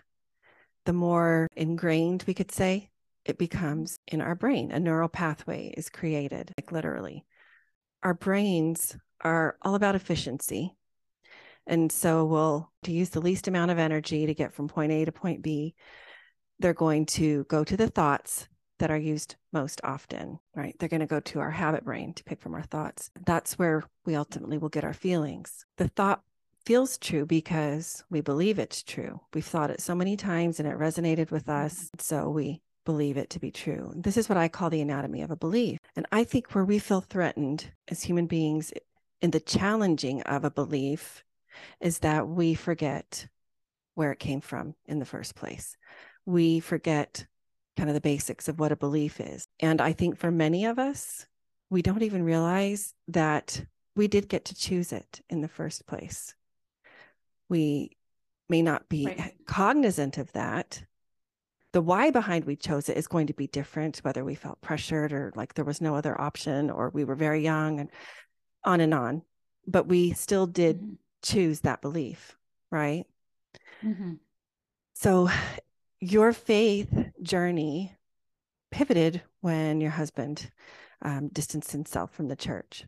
the 0.85 0.93
more 0.93 1.49
ingrained 1.57 2.25
we 2.27 2.35
could 2.35 2.53
say 2.53 2.91
it 3.25 3.39
becomes 3.39 3.99
in 4.07 4.21
our 4.21 4.35
brain. 4.35 4.71
A 4.71 4.79
neural 4.79 5.09
pathway 5.09 5.73
is 5.77 5.89
created, 5.89 6.53
like 6.59 6.73
literally. 6.73 7.25
Our 8.03 8.15
brains 8.15 8.97
are 9.23 9.57
all 9.63 9.75
about 9.75 9.95
efficiency. 9.95 10.75
And 11.67 11.91
so 11.91 12.25
we'll 12.25 12.71
to 12.85 12.93
use 12.93 13.11
the 13.11 13.21
least 13.21 13.49
amount 13.49 13.71
of 13.71 13.79
energy 13.79 14.27
to 14.27 14.35
get 14.35 14.55
from 14.55 14.69
point 14.69 14.93
A 14.93 15.05
to 15.05 15.13
point 15.13 15.43
B 15.43 15.75
they're 16.59 16.75
going 16.75 17.07
to 17.07 17.45
go 17.45 17.65
to 17.65 17.77
the 17.77 17.89
thoughts 17.89 18.49
that 18.79 18.91
are 18.91 18.99
used 18.99 19.37
most 19.53 19.81
often, 19.85 20.39
right? 20.55 20.75
They're 20.79 20.89
going 20.89 21.01
to 21.01 21.07
go 21.07 21.21
to 21.21 21.41
our 21.41 21.51
habit 21.51 21.85
brain 21.85 22.15
to 22.15 22.25
pick 22.25 22.41
from 22.41 22.55
our 22.55 22.63
thoughts. 22.63 23.11
That's 23.25 23.59
where 23.59 23.83
we 24.05 24.15
ultimately 24.15 24.59
will 24.59 24.69
get 24.69 24.85
our 24.85 24.93
feelings. 24.93 25.65
The 25.77 25.89
thought 25.89 26.23
feels 26.65 26.99
true 26.99 27.27
because 27.27 28.05
we 28.11 28.21
believe 28.21 28.59
it's 28.59 28.83
true. 28.83 29.21
We've 29.35 29.45
thought 29.45 29.71
it 29.71 29.81
so 29.81 29.95
many 29.95 30.17
times 30.17 30.61
and 30.61 30.69
it 30.69 30.79
resonated 30.79 31.31
with 31.31 31.49
us. 31.49 31.91
So 31.99 32.29
we 32.29 32.61
believe 32.85 33.17
it 33.17 33.31
to 33.31 33.41
be 33.41 33.51
true. 33.51 33.93
This 33.97 34.17
is 34.17 34.29
what 34.29 34.39
I 34.39 34.49
call 34.49 34.71
the 34.71 34.81
anatomy 34.81 35.23
of 35.23 35.31
a 35.31 35.37
belief. 35.37 35.79
And 35.97 36.07
I 36.13 36.25
think 36.25 36.55
where 36.55 36.65
we 36.65 36.79
feel 36.79 37.01
threatened 37.01 37.73
as 37.89 38.03
human 38.03 38.27
beings 38.27 38.73
in 39.21 39.31
the 39.31 39.41
challenging 39.41 40.23
of 40.23 40.45
a 40.45 40.51
belief 40.51 41.25
is 41.81 42.01
that 42.01 42.29
we 42.29 42.55
forget 42.55 43.27
where 43.95 44.13
it 44.13 44.21
came 44.21 44.41
from 44.41 44.75
in 44.87 45.01
the 45.01 45.05
first 45.05 45.35
place 45.35 45.77
we 46.29 46.61
forget 46.61 47.25
kind 47.79 47.89
of 47.89 47.95
the 47.95 48.03
basics 48.03 48.49
of 48.49 48.61
what 48.61 48.71
a 48.71 48.77
belief 48.77 49.19
is. 49.19 49.49
And 49.61 49.81
I 49.81 49.95
think 49.95 50.19
for 50.19 50.31
many 50.31 50.67
of 50.67 50.79
us, 50.79 51.25
we 51.71 51.81
don't 51.81 52.03
even 52.03 52.23
realize 52.23 52.93
that 53.09 53.65
we 53.97 54.09
did 54.09 54.29
get 54.29 54.45
to 54.47 54.55
choose 54.55 54.93
it 54.93 55.23
in 55.31 55.41
the 55.41 55.49
first 55.49 55.87
place. 55.87 56.35
We 57.49 57.97
may 58.47 58.61
not 58.61 58.91
be 58.91 59.07
right. 59.07 59.33
cognizant 59.47 60.19
of 60.19 60.31
that. 60.33 60.83
The 61.73 61.81
why 61.81 62.11
behind 62.11 62.45
we 62.45 62.57
chose 62.57 62.91
it 62.91 62.99
is 62.99 63.09
going 63.09 63.29
to 63.29 63.35
be 63.35 63.47
different, 63.47 63.99
whether 63.99 64.23
we 64.23 64.35
felt 64.35 64.61
pressured 64.61 65.15
or 65.15 65.33
like 65.35 65.55
there 65.55 65.65
was 65.65 65.81
no 65.81 65.95
other 65.95 66.21
option 66.21 66.69
or 66.69 66.91
we 66.91 67.05
were 67.05 67.15
very 67.15 67.43
young 67.43 67.81
and 67.81 67.89
on 68.65 68.83
and 68.83 68.93
on. 68.93 69.23
But 69.67 69.89
we 69.89 70.13
still 70.13 70.47
did 70.47 70.77
mm-hmm. 70.77 70.95
choose 71.23 71.61
that 71.61 71.81
belief, 71.81 72.37
right? 72.71 73.07
Mm-hmm. 73.83 74.15
So 74.93 75.31
your 76.01 76.33
faith 76.33 77.11
journey 77.23 77.95
pivoted 78.71 79.23
when 79.41 79.81
your 79.81 79.91
husband 79.91 80.51
um, 81.03 81.29
distanced 81.29 81.73
himself 81.73 82.13
from 82.13 82.29
the 82.29 82.37
church. 82.37 82.85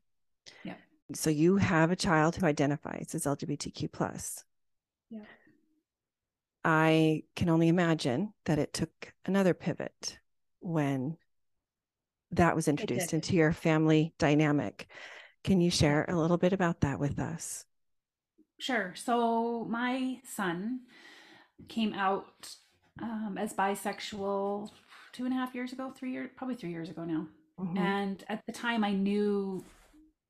Yeah. 0.64 0.74
So 1.14 1.30
you 1.30 1.56
have 1.56 1.90
a 1.90 1.96
child 1.96 2.36
who 2.36 2.46
identifies 2.46 3.14
as 3.14 3.24
LGBTQ 3.24 3.90
plus. 3.92 4.44
Yeah. 5.10 5.20
I 6.64 7.22
can 7.36 7.48
only 7.48 7.68
imagine 7.68 8.32
that 8.44 8.58
it 8.58 8.72
took 8.72 9.12
another 9.24 9.54
pivot 9.54 10.18
when 10.60 11.16
that 12.32 12.54
was 12.54 12.68
introduced 12.68 13.12
into 13.12 13.34
your 13.34 13.52
family 13.52 14.12
dynamic. 14.18 14.86
Can 15.42 15.60
you 15.60 15.70
share 15.70 16.04
a 16.06 16.16
little 16.16 16.36
bit 16.36 16.52
about 16.52 16.82
that 16.82 17.00
with 17.00 17.18
us? 17.18 17.64
Sure. 18.58 18.92
So 18.94 19.64
my 19.64 20.18
son 20.36 20.80
came 21.68 21.94
out 21.94 22.54
um, 23.02 23.36
as 23.38 23.52
bisexual 23.52 24.70
two 25.12 25.24
and 25.24 25.32
a 25.32 25.36
half 25.36 25.54
years 25.54 25.72
ago, 25.72 25.92
three 25.96 26.12
years, 26.12 26.30
probably 26.36 26.56
three 26.56 26.70
years 26.70 26.88
ago 26.88 27.04
now. 27.04 27.26
Mm-hmm. 27.58 27.78
And 27.78 28.24
at 28.28 28.42
the 28.46 28.52
time, 28.52 28.84
I 28.84 28.92
knew 28.92 29.64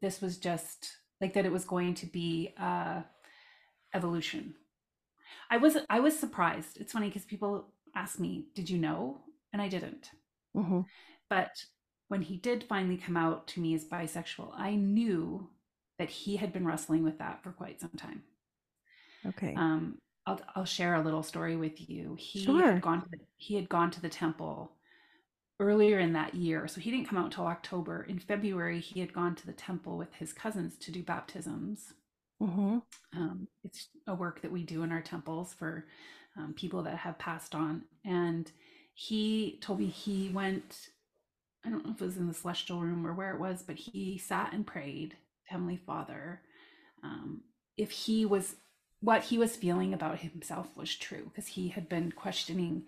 this 0.02 0.20
was 0.20 0.38
just 0.38 0.90
like 1.20 1.34
that. 1.34 1.46
It 1.46 1.52
was 1.52 1.64
going 1.64 1.94
to 1.94 2.06
be 2.06 2.54
uh, 2.58 3.02
evolution. 3.94 4.54
I 5.50 5.58
was 5.58 5.76
I 5.88 6.00
was 6.00 6.18
surprised. 6.18 6.78
It's 6.78 6.92
funny 6.92 7.08
because 7.08 7.24
people 7.24 7.72
ask 7.94 8.18
me, 8.18 8.46
"Did 8.54 8.70
you 8.70 8.78
know?" 8.78 9.22
And 9.52 9.60
I 9.60 9.68
didn't. 9.68 10.10
Mm-hmm. 10.56 10.80
But 11.28 11.50
when 12.08 12.22
he 12.22 12.36
did 12.36 12.64
finally 12.64 12.96
come 12.96 13.16
out 13.16 13.46
to 13.48 13.60
me 13.60 13.74
as 13.74 13.84
bisexual, 13.84 14.52
I 14.56 14.74
knew 14.74 15.48
that 15.98 16.10
he 16.10 16.36
had 16.36 16.52
been 16.52 16.66
wrestling 16.66 17.04
with 17.04 17.18
that 17.18 17.42
for 17.42 17.52
quite 17.52 17.80
some 17.80 17.92
time. 17.96 18.22
Okay. 19.26 19.54
Um, 19.56 19.98
I'll 20.26 20.40
I'll 20.54 20.64
share 20.64 20.94
a 20.94 21.02
little 21.02 21.22
story 21.22 21.56
with 21.56 21.88
you. 21.88 22.16
He 22.18 22.44
sure. 22.44 22.72
had 22.72 22.82
gone 22.82 23.02
to 23.02 23.08
the, 23.10 23.18
he 23.36 23.54
had 23.54 23.68
gone 23.68 23.90
to 23.92 24.00
the 24.00 24.08
temple 24.08 24.72
earlier 25.58 25.98
in 25.98 26.12
that 26.14 26.34
year, 26.34 26.66
so 26.68 26.80
he 26.80 26.90
didn't 26.90 27.08
come 27.08 27.18
out 27.18 27.26
until 27.26 27.46
October. 27.46 28.02
In 28.08 28.18
February, 28.18 28.80
he 28.80 29.00
had 29.00 29.12
gone 29.12 29.34
to 29.36 29.46
the 29.46 29.52
temple 29.52 29.96
with 29.98 30.14
his 30.14 30.32
cousins 30.32 30.76
to 30.78 30.92
do 30.92 31.02
baptisms. 31.02 31.92
Mm-hmm. 32.42 32.78
Um, 33.16 33.48
it's 33.64 33.88
a 34.06 34.14
work 34.14 34.40
that 34.42 34.52
we 34.52 34.62
do 34.62 34.82
in 34.82 34.92
our 34.92 35.02
temples 35.02 35.52
for 35.52 35.86
um, 36.36 36.54
people 36.54 36.82
that 36.84 36.96
have 36.96 37.18
passed 37.18 37.54
on, 37.54 37.82
and 38.04 38.50
he 38.94 39.58
told 39.60 39.80
me 39.80 39.86
he 39.86 40.30
went. 40.30 40.88
I 41.62 41.68
don't 41.68 41.84
know 41.84 41.92
if 41.92 42.00
it 42.00 42.04
was 42.06 42.16
in 42.16 42.26
the 42.26 42.32
celestial 42.32 42.80
room 42.80 43.06
or 43.06 43.12
where 43.12 43.34
it 43.34 43.38
was, 43.38 43.62
but 43.62 43.76
he 43.76 44.16
sat 44.16 44.54
and 44.54 44.66
prayed, 44.66 45.14
Heavenly 45.44 45.76
Father, 45.76 46.40
um, 47.02 47.42
if 47.76 47.90
he 47.90 48.24
was 48.24 48.56
what 49.00 49.24
he 49.24 49.38
was 49.38 49.56
feeling 49.56 49.94
about 49.94 50.18
himself 50.18 50.76
was 50.76 50.94
true 50.94 51.24
because 51.24 51.48
he 51.48 51.68
had 51.68 51.88
been 51.88 52.12
questioning 52.12 52.84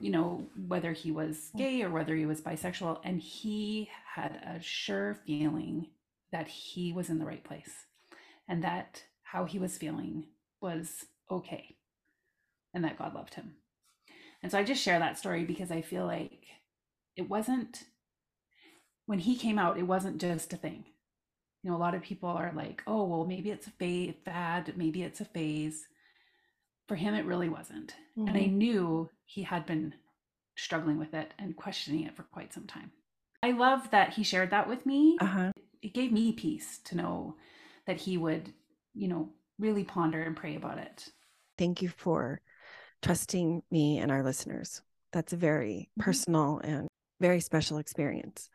you 0.00 0.10
know 0.10 0.46
whether 0.68 0.92
he 0.92 1.10
was 1.10 1.50
gay 1.56 1.82
or 1.82 1.90
whether 1.90 2.16
he 2.16 2.24
was 2.24 2.40
bisexual 2.40 2.98
and 3.04 3.20
he 3.20 3.90
had 4.14 4.32
a 4.46 4.62
sure 4.62 5.18
feeling 5.26 5.86
that 6.32 6.48
he 6.48 6.92
was 6.92 7.10
in 7.10 7.18
the 7.18 7.26
right 7.26 7.44
place 7.44 7.84
and 8.48 8.64
that 8.64 9.04
how 9.22 9.44
he 9.44 9.58
was 9.58 9.78
feeling 9.78 10.26
was 10.60 11.04
okay 11.30 11.76
and 12.74 12.84
that 12.84 12.98
God 12.98 13.14
loved 13.14 13.34
him. 13.34 13.56
And 14.42 14.50
so 14.50 14.58
I 14.58 14.64
just 14.64 14.82
share 14.82 14.98
that 14.98 15.18
story 15.18 15.44
because 15.44 15.70
I 15.70 15.82
feel 15.82 16.06
like 16.06 16.46
it 17.16 17.28
wasn't 17.28 17.84
when 19.06 19.20
he 19.20 19.36
came 19.36 19.58
out, 19.58 19.78
it 19.78 19.82
wasn't 19.82 20.20
just 20.20 20.52
a 20.52 20.56
thing. 20.56 20.84
You 21.62 21.70
know, 21.70 21.76
a 21.76 21.78
lot 21.78 21.94
of 21.94 22.02
people 22.02 22.28
are 22.28 22.52
like, 22.54 22.82
oh, 22.86 23.04
well, 23.04 23.24
maybe 23.24 23.50
it's 23.50 23.68
a 23.68 24.14
fad, 24.24 24.72
maybe 24.76 25.02
it's 25.02 25.20
a 25.20 25.24
phase. 25.24 25.86
For 26.88 26.96
him, 26.96 27.14
it 27.14 27.24
really 27.24 27.48
wasn't. 27.48 27.94
Mm-hmm. 28.18 28.28
And 28.28 28.36
I 28.36 28.40
mm-hmm. 28.42 28.58
knew 28.58 29.10
he 29.24 29.42
had 29.42 29.64
been 29.66 29.94
struggling 30.56 30.98
with 30.98 31.14
it 31.14 31.32
and 31.38 31.56
questioning 31.56 32.04
it 32.04 32.16
for 32.16 32.24
quite 32.24 32.52
some 32.52 32.66
time. 32.66 32.90
I 33.42 33.52
love 33.52 33.90
that 33.90 34.12
he 34.14 34.22
shared 34.22 34.50
that 34.50 34.68
with 34.68 34.84
me. 34.86 35.16
Uh-huh. 35.20 35.52
It 35.82 35.94
gave 35.94 36.12
me 36.12 36.32
peace 36.32 36.78
to 36.84 36.96
know 36.96 37.36
that 37.86 37.96
he 37.96 38.16
would, 38.16 38.52
you 38.94 39.08
know, 39.08 39.30
really 39.58 39.84
ponder 39.84 40.22
and 40.22 40.36
pray 40.36 40.56
about 40.56 40.78
it. 40.78 41.08
Thank 41.58 41.82
you 41.82 41.88
for 41.88 42.40
trusting 43.02 43.62
me 43.70 43.98
and 43.98 44.10
our 44.10 44.22
listeners. 44.22 44.82
That's 45.12 45.32
a 45.32 45.36
very 45.36 45.90
mm-hmm. 45.92 46.02
personal 46.02 46.60
and 46.62 46.88
very 47.20 47.40
special 47.40 47.78
experience. 47.78 48.48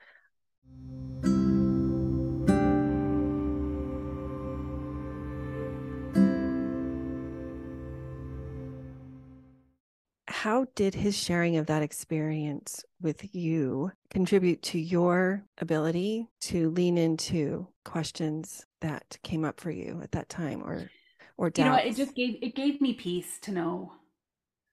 How 10.47 10.65
did 10.75 10.95
his 10.95 11.17
sharing 11.17 11.57
of 11.57 11.65
that 11.65 11.81
experience 11.81 12.85
with 13.01 13.35
you 13.35 13.91
contribute 14.09 14.61
to 14.61 14.79
your 14.79 15.43
ability 15.57 16.29
to 16.43 16.69
lean 16.69 16.97
into 16.97 17.67
questions 17.83 18.65
that 18.79 19.17
came 19.23 19.43
up 19.43 19.59
for 19.59 19.71
you 19.71 19.99
at 20.01 20.13
that 20.13 20.29
time 20.29 20.63
or 20.63 20.89
or 21.35 21.49
doubts? 21.49 21.65
You 21.65 21.65
know, 21.65 21.91
it 21.91 21.97
just 21.97 22.15
gave 22.15 22.37
it 22.41 22.55
gave 22.55 22.79
me 22.79 22.93
peace 22.93 23.39
to 23.39 23.51
know 23.51 23.91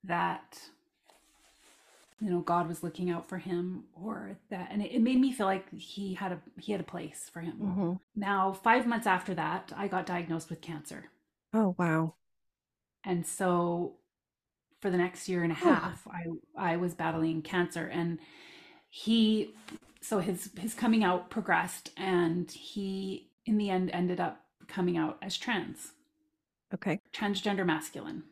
that 0.05 0.57
you 2.21 2.29
know 2.29 2.39
god 2.39 2.69
was 2.69 2.81
looking 2.81 3.09
out 3.09 3.27
for 3.27 3.37
him 3.37 3.83
or 4.01 4.37
that 4.49 4.69
and 4.71 4.81
it, 4.81 4.93
it 4.93 5.01
made 5.01 5.19
me 5.19 5.33
feel 5.33 5.45
like 5.45 5.69
he 5.73 6.13
had 6.13 6.31
a 6.31 6.39
he 6.57 6.71
had 6.71 6.79
a 6.79 6.85
place 6.85 7.29
for 7.33 7.41
him 7.41 7.57
mm-hmm. 7.61 7.93
now 8.15 8.53
five 8.53 8.87
months 8.87 9.05
after 9.07 9.33
that 9.33 9.73
i 9.75 9.89
got 9.89 10.05
diagnosed 10.05 10.49
with 10.49 10.61
cancer 10.61 11.09
oh 11.53 11.75
wow 11.77 12.13
and 13.03 13.25
so 13.25 13.97
for 14.85 14.91
the 14.91 14.97
next 14.97 15.27
year 15.27 15.41
and 15.41 15.51
a 15.51 15.55
half 15.55 16.07
i 16.07 16.73
i 16.73 16.75
was 16.75 16.93
battling 16.93 17.41
cancer 17.41 17.87
and 17.87 18.19
he 18.89 19.53
so 19.99 20.19
his 20.19 20.51
his 20.59 20.75
coming 20.75 21.03
out 21.03 21.31
progressed 21.31 21.89
and 21.97 22.51
he 22.51 23.31
in 23.45 23.57
the 23.57 23.71
end 23.71 23.89
ended 23.91 24.19
up 24.19 24.45
coming 24.67 24.97
out 24.97 25.17
as 25.21 25.37
trans. 25.37 25.93
Okay. 26.73 26.99
Transgender 27.13 27.65
masculine. 27.65 28.23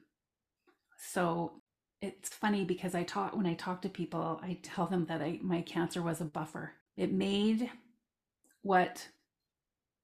So 0.98 1.54
it's 2.02 2.30
funny 2.30 2.64
because 2.64 2.96
I 2.96 3.04
talk 3.04 3.36
when 3.36 3.46
I 3.46 3.54
talk 3.56 3.82
to 3.82 3.90
people, 3.90 4.40
I 4.44 4.60
tell 4.62 4.86
them 4.86 5.06
that 5.08 5.22
I 5.22 5.40
my 5.42 5.62
cancer 5.62 6.02
was 6.02 6.22
a 6.22 6.26
buffer. 6.26 6.74
It 6.96 7.12
made 7.12 7.70
what 8.62 9.08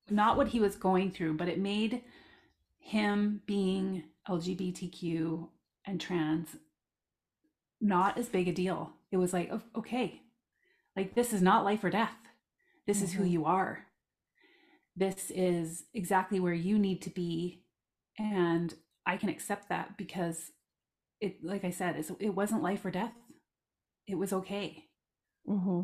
not 0.09 0.37
what 0.37 0.47
he 0.47 0.59
was 0.59 0.75
going 0.75 1.11
through, 1.11 1.37
but 1.37 1.47
it 1.47 1.59
made 1.59 2.01
him 2.79 3.41
being 3.45 4.03
LGBTQ 4.27 5.47
and 5.89 5.99
trans 5.99 6.55
not 7.81 8.17
as 8.17 8.29
big 8.29 8.47
a 8.47 8.53
deal. 8.53 8.91
It 9.11 9.17
was 9.17 9.33
like, 9.33 9.51
okay, 9.75 10.21
like 10.95 11.15
this 11.15 11.33
is 11.33 11.41
not 11.41 11.65
life 11.65 11.83
or 11.83 11.89
death. 11.89 12.15
This 12.85 12.97
mm-hmm. 12.97 13.05
is 13.05 13.13
who 13.13 13.23
mm-hmm. 13.23 13.31
you 13.31 13.45
are. 13.45 13.85
This 14.95 15.31
is 15.33 15.85
exactly 15.93 16.39
where 16.39 16.53
you 16.53 16.77
need 16.77 17.01
to 17.03 17.09
be. 17.09 17.63
And 18.17 18.73
I 19.05 19.17
can 19.17 19.29
accept 19.29 19.69
that 19.69 19.97
because 19.97 20.51
it 21.21 21.43
like 21.43 21.63
i 21.63 21.69
said 21.69 22.03
it 22.19 22.29
wasn't 22.29 22.63
life 22.63 22.83
or 22.85 22.91
death 22.91 23.13
it 24.07 24.15
was 24.15 24.33
okay 24.33 24.85
mm-hmm. 25.47 25.81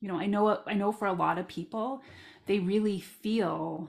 you 0.00 0.08
know 0.08 0.18
i 0.18 0.26
know 0.26 0.60
i 0.66 0.74
know 0.74 0.92
for 0.92 1.06
a 1.06 1.12
lot 1.12 1.38
of 1.38 1.48
people 1.48 2.00
they 2.46 2.58
really 2.58 3.00
feel 3.00 3.88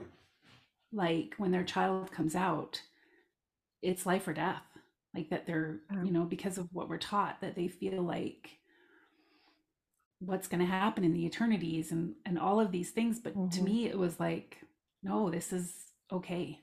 like 0.92 1.34
when 1.38 1.50
their 1.50 1.64
child 1.64 2.10
comes 2.12 2.34
out 2.34 2.82
it's 3.84 4.06
life 4.06 4.26
or 4.26 4.32
death 4.32 4.62
like 5.14 5.30
that 5.30 5.46
they're 5.46 5.80
you 6.02 6.10
know 6.10 6.24
because 6.24 6.58
of 6.58 6.68
what 6.72 6.88
we're 6.88 6.98
taught 6.98 7.40
that 7.40 7.54
they 7.54 7.68
feel 7.68 8.02
like 8.02 8.58
what's 10.18 10.48
going 10.48 10.60
to 10.60 10.66
happen 10.66 11.04
in 11.04 11.12
the 11.12 11.26
eternities 11.26 11.92
and 11.92 12.14
and 12.24 12.38
all 12.38 12.58
of 12.58 12.72
these 12.72 12.90
things 12.90 13.20
but 13.20 13.36
mm-hmm. 13.36 13.48
to 13.50 13.62
me 13.62 13.86
it 13.86 13.98
was 13.98 14.18
like 14.18 14.58
no 15.02 15.30
this 15.30 15.52
is 15.52 15.72
okay 16.12 16.60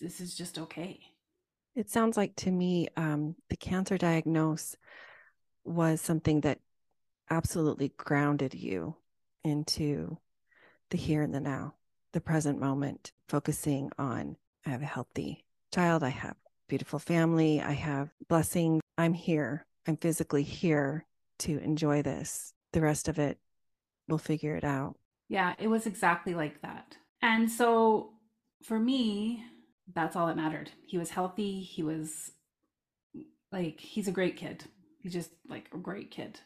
this 0.00 0.20
is 0.20 0.34
just 0.34 0.58
okay 0.58 1.00
it 1.74 1.90
sounds 1.90 2.16
like 2.16 2.34
to 2.34 2.50
me 2.50 2.88
um, 2.96 3.36
the 3.50 3.56
cancer 3.56 3.96
diagnosis 3.96 4.76
was 5.64 6.00
something 6.00 6.40
that 6.40 6.58
absolutely 7.30 7.92
grounded 7.96 8.54
you 8.54 8.96
into 9.44 10.18
the 10.90 10.96
here 10.96 11.22
and 11.22 11.34
the 11.34 11.40
now, 11.40 11.74
the 12.12 12.20
present 12.20 12.58
moment, 12.58 13.12
focusing 13.28 13.90
on 13.98 14.36
I 14.66 14.70
have 14.70 14.82
a 14.82 14.86
healthy 14.86 15.44
child, 15.72 16.02
I 16.02 16.10
have 16.10 16.36
beautiful 16.68 16.98
family, 16.98 17.60
I 17.60 17.72
have 17.72 18.10
blessings, 18.28 18.80
I'm 18.96 19.14
here, 19.14 19.66
I'm 19.86 19.96
physically 19.96 20.42
here 20.42 21.06
to 21.40 21.58
enjoy 21.58 22.02
this. 22.02 22.52
The 22.72 22.80
rest 22.80 23.08
of 23.08 23.18
it, 23.18 23.38
we'll 24.08 24.18
figure 24.18 24.54
it 24.54 24.64
out. 24.64 24.96
Yeah, 25.28 25.54
it 25.58 25.68
was 25.68 25.86
exactly 25.86 26.34
like 26.34 26.60
that. 26.62 26.96
And 27.22 27.50
so 27.50 28.10
for 28.62 28.78
me, 28.78 29.44
that's 29.94 30.16
all 30.16 30.26
that 30.26 30.36
mattered. 30.36 30.70
He 30.86 30.98
was 30.98 31.10
healthy. 31.10 31.60
He 31.60 31.82
was 31.82 32.32
like, 33.52 33.80
he's 33.80 34.08
a 34.08 34.12
great 34.12 34.36
kid. 34.36 34.64
He's 35.00 35.12
just 35.12 35.30
like 35.48 35.68
a 35.72 35.78
great 35.78 36.10
kid. 36.10 36.40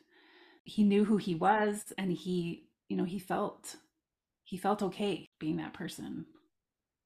He 0.65 0.85
knew 0.85 1.05
who 1.05 1.17
he 1.17 1.35
was 1.35 1.93
and 1.99 2.13
he, 2.13 2.69
you 2.89 2.97
know, 2.97 3.05
he 3.05 3.19
felt, 3.19 3.77
he 4.45 4.57
felt 4.57 4.83
okay 4.83 5.27
being 5.41 5.57
that 5.57 5.75
person. 5.75 6.27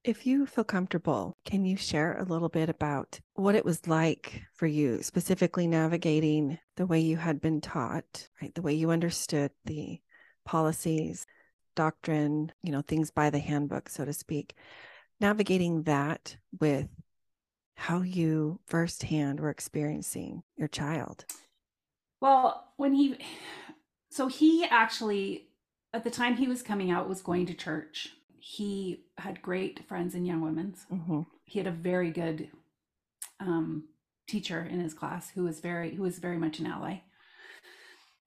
If 0.06 0.24
you 0.24 0.46
feel 0.46 0.62
comfortable, 0.62 1.36
can 1.44 1.64
you 1.64 1.76
share 1.76 2.16
a 2.16 2.22
little 2.22 2.48
bit 2.48 2.68
about 2.68 3.18
what 3.34 3.56
it 3.56 3.64
was 3.64 3.88
like 3.88 4.40
for 4.54 4.68
you, 4.68 5.02
specifically 5.02 5.66
navigating 5.66 6.60
the 6.76 6.86
way 6.86 7.00
you 7.00 7.16
had 7.16 7.40
been 7.40 7.60
taught, 7.60 8.28
right? 8.40 8.54
The 8.54 8.62
way 8.62 8.72
you 8.72 8.92
understood 8.92 9.50
the 9.64 10.00
policies, 10.44 11.26
doctrine, 11.74 12.52
you 12.62 12.70
know, 12.70 12.82
things 12.82 13.10
by 13.10 13.30
the 13.30 13.40
handbook, 13.40 13.88
so 13.88 14.04
to 14.04 14.12
speak 14.12 14.54
navigating 15.18 15.82
that 15.82 16.36
with 16.60 16.86
how 17.74 18.02
you 18.02 18.60
firsthand 18.68 19.40
were 19.40 19.50
experiencing 19.50 20.44
your 20.56 20.68
child. 20.68 21.24
Well, 22.20 22.68
when 22.76 22.92
he, 22.92 23.18
so 24.10 24.28
he 24.28 24.64
actually, 24.66 25.48
at 25.92 26.04
the 26.04 26.10
time 26.10 26.36
he 26.36 26.46
was 26.46 26.62
coming 26.62 26.92
out, 26.92 27.08
was 27.08 27.22
going 27.22 27.46
to 27.46 27.54
church. 27.54 28.12
He 28.48 29.04
had 29.18 29.42
great 29.42 29.87
friends 29.88 30.14
in 30.14 30.24
Young 30.24 30.40
Women's. 30.40 30.87
Mm-hmm. 30.92 31.22
He 31.44 31.59
had 31.59 31.66
a 31.66 31.72
very 31.72 32.11
good 32.11 32.50
um, 33.40 33.88
teacher 34.28 34.61
in 34.61 34.80
his 34.80 34.94
class 34.94 35.30
who 35.30 35.44
was 35.44 35.61
very, 35.61 35.94
who 35.94 36.02
was 36.02 36.18
very 36.18 36.38
much 36.38 36.59
an 36.59 36.66
ally. 36.66 37.00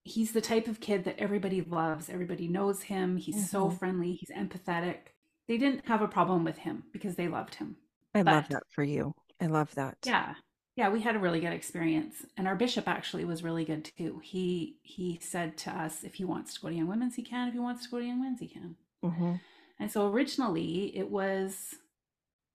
He's 0.03 0.31
the 0.31 0.41
type 0.41 0.67
of 0.67 0.79
kid 0.79 1.03
that 1.05 1.19
everybody 1.19 1.61
loves. 1.61 2.09
Everybody 2.09 2.47
knows 2.47 2.83
him. 2.83 3.17
He's 3.17 3.35
mm-hmm. 3.35 3.45
so 3.45 3.69
friendly. 3.69 4.13
He's 4.13 4.31
empathetic 4.31 5.13
they 5.49 5.57
didn't 5.57 5.87
have 5.87 6.03
a 6.03 6.07
problem 6.07 6.45
with 6.45 6.59
him 6.59 6.83
because 6.93 7.15
they 7.15 7.27
loved 7.27 7.55
him. 7.55 7.75
I 8.13 8.21
but, 8.21 8.33
love 8.33 8.49
that 8.49 8.63
for 8.69 8.83
you. 8.83 9.15
I 9.41 9.47
love 9.47 9.73
that. 9.75 9.97
Yeah. 10.05 10.35
Yeah, 10.75 10.89
we 10.89 11.01
had 11.01 11.15
a 11.15 11.19
really 11.19 11.41
good 11.41 11.51
experience. 11.51 12.17
And 12.37 12.47
our 12.47 12.55
bishop 12.55 12.87
actually 12.87 13.25
was 13.25 13.43
really 13.43 13.65
good 13.65 13.89
too. 13.97 14.21
He 14.23 14.77
he 14.83 15.19
said 15.21 15.57
to 15.57 15.71
us 15.71 16.03
if 16.03 16.13
he 16.13 16.23
wants 16.23 16.53
to 16.53 16.61
go 16.61 16.69
to 16.69 16.75
Young 16.75 16.87
Women's, 16.87 17.15
he 17.15 17.23
can. 17.23 17.47
If 17.47 17.53
he 17.53 17.59
wants 17.59 17.83
to 17.83 17.89
go 17.89 17.99
to 17.99 18.05
Young 18.05 18.21
Men's, 18.21 18.39
he 18.39 18.47
can. 18.47 18.75
Mm-hmm. 19.03 19.33
And 19.79 19.91
so 19.91 20.07
originally 20.07 20.95
it 20.95 21.09
was 21.09 21.75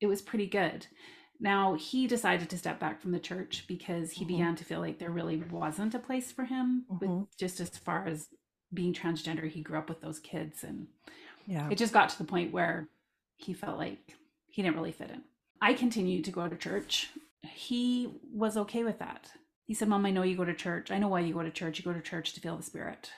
it 0.01 0.07
was 0.07 0.23
pretty 0.23 0.47
good. 0.47 0.87
Now 1.41 1.75
he 1.75 2.07
decided 2.07 2.51
to 2.51 2.59
step 2.59 2.79
back 2.79 3.01
from 3.01 3.13
the 3.13 3.19
church 3.19 3.65
because 3.67 4.13
he 4.13 4.25
mm-hmm. 4.25 4.35
began 4.35 4.57
to 4.57 4.65
feel 4.65 4.81
like 4.81 4.99
there 4.99 5.11
really 5.11 5.37
wasn't 5.51 5.95
a 5.95 5.99
place 5.99 6.31
for 6.31 6.45
him 6.45 6.85
mm-hmm. 6.91 7.07
with 7.07 7.37
just 7.37 7.61
as 7.61 7.71
far 7.71 8.07
as 8.07 8.29
being 8.73 8.93
transgender. 8.93 9.49
He 9.49 9.63
grew 9.63 9.79
up 9.79 9.89
with 9.89 10.01
those 10.01 10.19
kids 10.19 10.63
and 10.63 10.89
yeah. 11.47 11.69
It 11.71 11.79
just 11.79 11.93
got 11.93 12.09
to 12.09 12.19
the 12.19 12.25
point 12.25 12.53
where 12.53 12.89
he 13.37 13.53
felt 13.53 13.79
like 13.79 14.17
he 14.47 14.63
didn't 14.63 14.77
really 14.77 14.93
fit 14.93 15.11
in. 15.11 15.23
I 15.61 15.75
continued 15.75 16.25
to 16.25 16.31
go 16.31 16.49
to 16.49 16.57
church. 16.57 17.11
He 17.43 18.09
was 18.33 18.57
okay 18.57 18.83
with 18.83 18.99
that. 18.99 19.31
He 19.67 19.75
said, 19.75 19.89
Mom, 19.89 20.07
I 20.07 20.11
know 20.11 20.23
you 20.23 20.37
go 20.37 20.45
to 20.45 20.55
church. 20.55 20.91
I 20.91 20.99
know 20.99 21.09
why 21.09 21.21
you 21.21 21.35
go 21.35 21.43
to 21.43 21.51
church. 21.51 21.79
You 21.79 21.85
go 21.85 21.93
to 21.93 22.01
church 22.01 22.33
to 22.35 22.41
feel 22.41 22.57
the 22.57 22.63
spirit. 22.63 23.11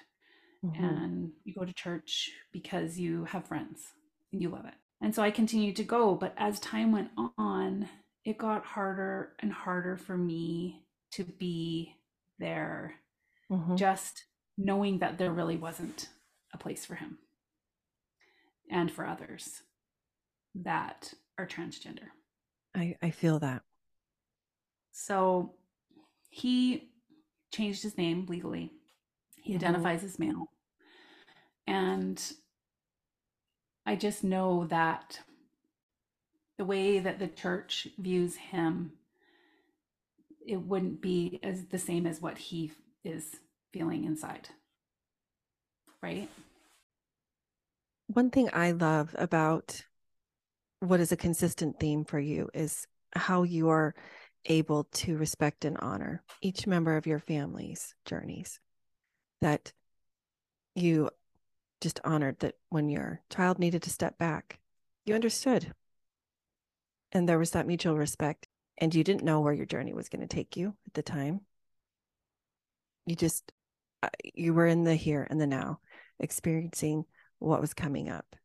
Mm-hmm. 0.65 0.85
And 0.85 1.33
you 1.45 1.55
go 1.55 1.65
to 1.65 1.73
church 1.73 2.31
because 2.53 2.99
you 2.99 3.25
have 3.27 3.47
friends 3.47 3.93
you 4.41 4.49
love 4.49 4.65
it. 4.67 4.75
And 5.01 5.15
so 5.15 5.23
I 5.23 5.31
continued 5.31 5.77
to 5.77 5.85
go. 5.85 6.15
But 6.15 6.35
as 6.37 6.59
time 6.61 6.93
went 6.93 7.11
on, 7.39 7.89
it 8.25 8.39
got 8.39 8.65
harder 8.65 9.33
and 9.41 9.53
harder 9.53 9.97
for 9.97 10.17
me 10.17 10.87
to 11.13 11.25
be 11.25 11.95
there, 12.39 12.95
mm-hmm. 13.51 13.77
just 13.77 14.25
knowing 14.59 14.99
that 14.99 15.19
there 15.19 15.33
really 15.33 15.57
wasn't 15.57 16.09
a 16.53 16.59
place 16.59 16.85
for 16.85 16.95
him 16.95 17.19
and 18.71 18.91
for 18.91 19.07
others 19.07 19.63
that 20.55 21.13
are 21.39 21.47
transgender. 21.47 22.09
I, 22.75 22.97
I 23.03 23.11
feel 23.11 23.39
that. 23.41 23.63
So 24.93 25.55
he 26.31 26.91
changed 27.53 27.83
his 27.83 27.97
name 27.97 28.27
legally. 28.27 28.73
He 29.37 29.53
Mhm. 29.53 29.57
identifies 29.57 30.03
as 30.03 30.19
male. 30.19 30.51
And 31.67 32.21
I 33.87 33.95
just 33.95 34.25
know 34.25 34.67
that 34.67 35.21
the 36.59 36.65
way 36.65 36.99
that 36.99 37.21
the 37.21 37.29
church 37.29 37.87
views 37.99 38.35
him, 38.35 38.93
it 40.45 40.57
wouldn't 40.57 41.01
be 41.01 41.39
as 41.43 41.67
the 41.67 41.79
same 41.79 42.05
as 42.07 42.21
what 42.21 42.37
he 42.37 42.73
is 43.05 43.37
feeling 43.73 44.05
inside. 44.05 44.49
Right? 46.03 46.29
One 48.09 48.31
thing 48.31 48.51
I 48.53 48.73
love 48.73 49.15
about 49.17 49.85
what 50.81 51.01
is 51.01 51.13
a 51.13 51.17
consistent 51.17 51.79
theme 51.79 52.05
for 52.05 52.19
you 52.19 52.49
is 52.55 52.87
how 53.15 53.45
you 53.45 53.69
are 53.69 53.95
able 54.47 54.85
to 54.85 55.17
respect 55.17 55.65
and 55.65 55.77
honor 55.79 56.23
each 56.41 56.67
member 56.67 56.97
of 56.97 57.07
your 57.07 57.19
family's 57.19 57.95
journeys. 58.05 58.59
That 59.41 59.73
you 60.75 61.11
just 61.81 62.01
honored 62.05 62.39
that 62.41 62.55
when 62.69 62.89
your 62.89 63.21
child 63.31 63.59
needed 63.59 63.83
to 63.83 63.91
step 63.91 64.19
back, 64.19 64.59
you 65.05 65.15
understood. 65.15 65.73
And 67.13 67.29
there 67.29 67.39
was 67.39 67.53
that 67.53 67.67
mutual 67.67 67.97
respect. 67.97 68.47
And 68.79 68.95
you 68.95 69.05
didn't 69.05 69.25
know 69.25 69.41
where 69.41 69.55
your 69.55 69.67
journey 69.67 69.95
was 69.95 70.09
going 70.09 70.21
to 70.21 70.27
take 70.27 70.57
you 70.57 70.75
at 70.87 70.95
the 70.95 71.03
time. 71.03 71.41
You 73.07 73.17
just, 73.17 73.53
uh, 74.03 74.09
you 74.23 74.53
were 74.53 74.67
in 74.67 74.85
the 74.85 74.95
here 74.95 75.27
and 75.29 75.41
the 75.41 75.47
now, 75.47 75.81
experiencing 76.19 77.05
what 77.39 77.61
was 77.61 77.73
coming 77.73 78.09
up. 78.09 78.37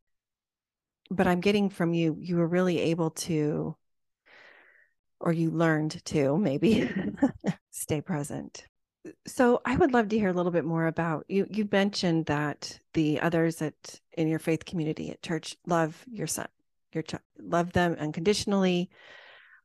But 1.10 1.28
I'm 1.28 1.42
getting 1.42 1.70
from 1.70 1.94
you, 1.94 2.16
you 2.18 2.38
were 2.38 2.48
really 2.48 2.80
able 2.80 3.10
to, 3.12 3.76
or 5.20 5.34
you 5.34 5.52
learned 5.52 6.04
to 6.06 6.38
maybe 6.38 6.90
stay 7.72 8.00
present. 8.00 8.66
So 9.26 9.62
I 9.66 9.76
would 9.76 9.94
love 9.94 10.10
to 10.10 10.20
hear 10.20 10.30
a 10.30 10.34
little 10.34 10.52
bit 10.52 10.66
more 10.66 10.88
about 10.88 11.26
you. 11.28 11.48
You 11.50 11.68
mentioned 11.72 12.28
that 12.28 12.80
the 12.94 13.20
others 13.20 13.62
at 13.62 14.00
in 14.14 14.28
your 14.28 14.40
faith 14.40 14.66
community 14.66 15.10
at 15.10 15.24
church 15.24 15.56
love 15.66 16.06
your 16.12 16.28
son, 16.28 16.48
your 16.94 17.04
child, 17.04 17.24
love 17.40 17.74
them 17.74 17.96
unconditionally. 18.00 18.90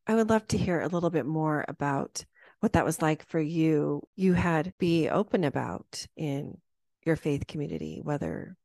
I 0.06 0.14
would 0.14 0.30
love 0.30 0.46
to 0.48 0.58
hear 0.58 0.80
a 0.80 0.88
little 0.88 1.10
bit 1.10 1.26
more 1.26 1.64
about 1.68 2.24
what 2.60 2.72
that 2.72 2.84
was 2.84 3.02
like 3.02 3.26
for 3.26 3.40
you. 3.40 4.02
You 4.14 4.32
had 4.32 4.72
be 4.78 5.08
open 5.08 5.44
about 5.44 6.06
in 6.16 6.58
your 7.04 7.16
faith 7.16 7.46
community, 7.46 8.00
whether 8.02 8.56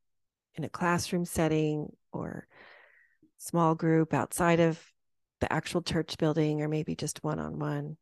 in 0.54 0.64
a 0.64 0.68
classroom 0.68 1.24
setting 1.24 1.92
or 2.12 2.46
small 3.38 3.74
group 3.74 4.14
outside 4.14 4.60
of 4.60 4.80
the 5.40 5.52
actual 5.52 5.82
church 5.82 6.16
building 6.18 6.62
or 6.62 6.68
maybe 6.68 6.94
just 6.94 7.22
one 7.24 7.40
on 7.40 7.58
one? 7.58 7.96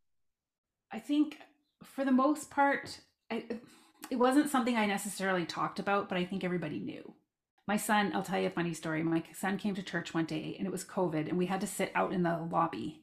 I 0.92 0.98
think 0.98 1.38
for 1.84 2.04
the 2.04 2.12
most 2.12 2.50
part, 2.50 3.00
I, 3.30 3.44
it 4.10 4.16
wasn't 4.16 4.50
something 4.50 4.76
I 4.76 4.86
necessarily 4.86 5.44
talked 5.44 5.78
about, 5.78 6.08
but 6.08 6.18
I 6.18 6.24
think 6.24 6.44
everybody 6.44 6.78
knew. 6.78 7.14
My 7.66 7.76
son, 7.76 8.12
I'll 8.14 8.22
tell 8.22 8.40
you 8.40 8.48
a 8.48 8.50
funny 8.50 8.74
story. 8.74 9.02
My 9.02 9.22
son 9.34 9.56
came 9.56 9.74
to 9.76 9.82
church 9.82 10.12
one 10.12 10.24
day 10.24 10.56
and 10.58 10.66
it 10.66 10.72
was 10.72 10.84
COVID, 10.84 11.28
and 11.28 11.38
we 11.38 11.46
had 11.46 11.60
to 11.60 11.66
sit 11.66 11.92
out 11.94 12.12
in 12.12 12.22
the 12.22 12.48
lobby. 12.50 13.02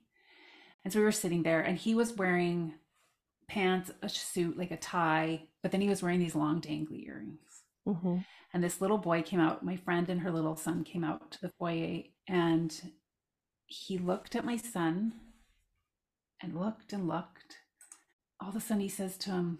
And 0.83 0.91
so 0.91 0.99
we 0.99 1.05
were 1.05 1.11
sitting 1.11 1.43
there, 1.43 1.61
and 1.61 1.77
he 1.77 1.95
was 1.95 2.13
wearing 2.13 2.73
pants, 3.47 3.91
a 4.01 4.09
suit, 4.09 4.57
like 4.57 4.71
a 4.71 4.77
tie, 4.77 5.43
but 5.61 5.71
then 5.71 5.81
he 5.81 5.89
was 5.89 6.03
wearing 6.03 6.19
these 6.19 6.35
long 6.35 6.61
dangly 6.61 7.07
earrings. 7.07 7.63
Mm-hmm. 7.87 8.17
And 8.53 8.63
this 8.63 8.81
little 8.81 8.97
boy 8.97 9.21
came 9.21 9.39
out, 9.39 9.63
my 9.63 9.75
friend 9.75 10.09
and 10.09 10.21
her 10.21 10.31
little 10.31 10.55
son 10.55 10.83
came 10.83 11.03
out 11.03 11.31
to 11.31 11.41
the 11.41 11.51
foyer, 11.57 12.03
and 12.27 12.73
he 13.65 13.97
looked 13.97 14.35
at 14.35 14.45
my 14.45 14.57
son 14.57 15.13
and 16.41 16.59
looked 16.59 16.93
and 16.93 17.07
looked. 17.07 17.37
All 18.39 18.50
of 18.50 18.56
a 18.56 18.60
sudden, 18.60 18.82
he 18.82 18.89
says 18.89 19.17
to 19.17 19.32
him, 19.32 19.60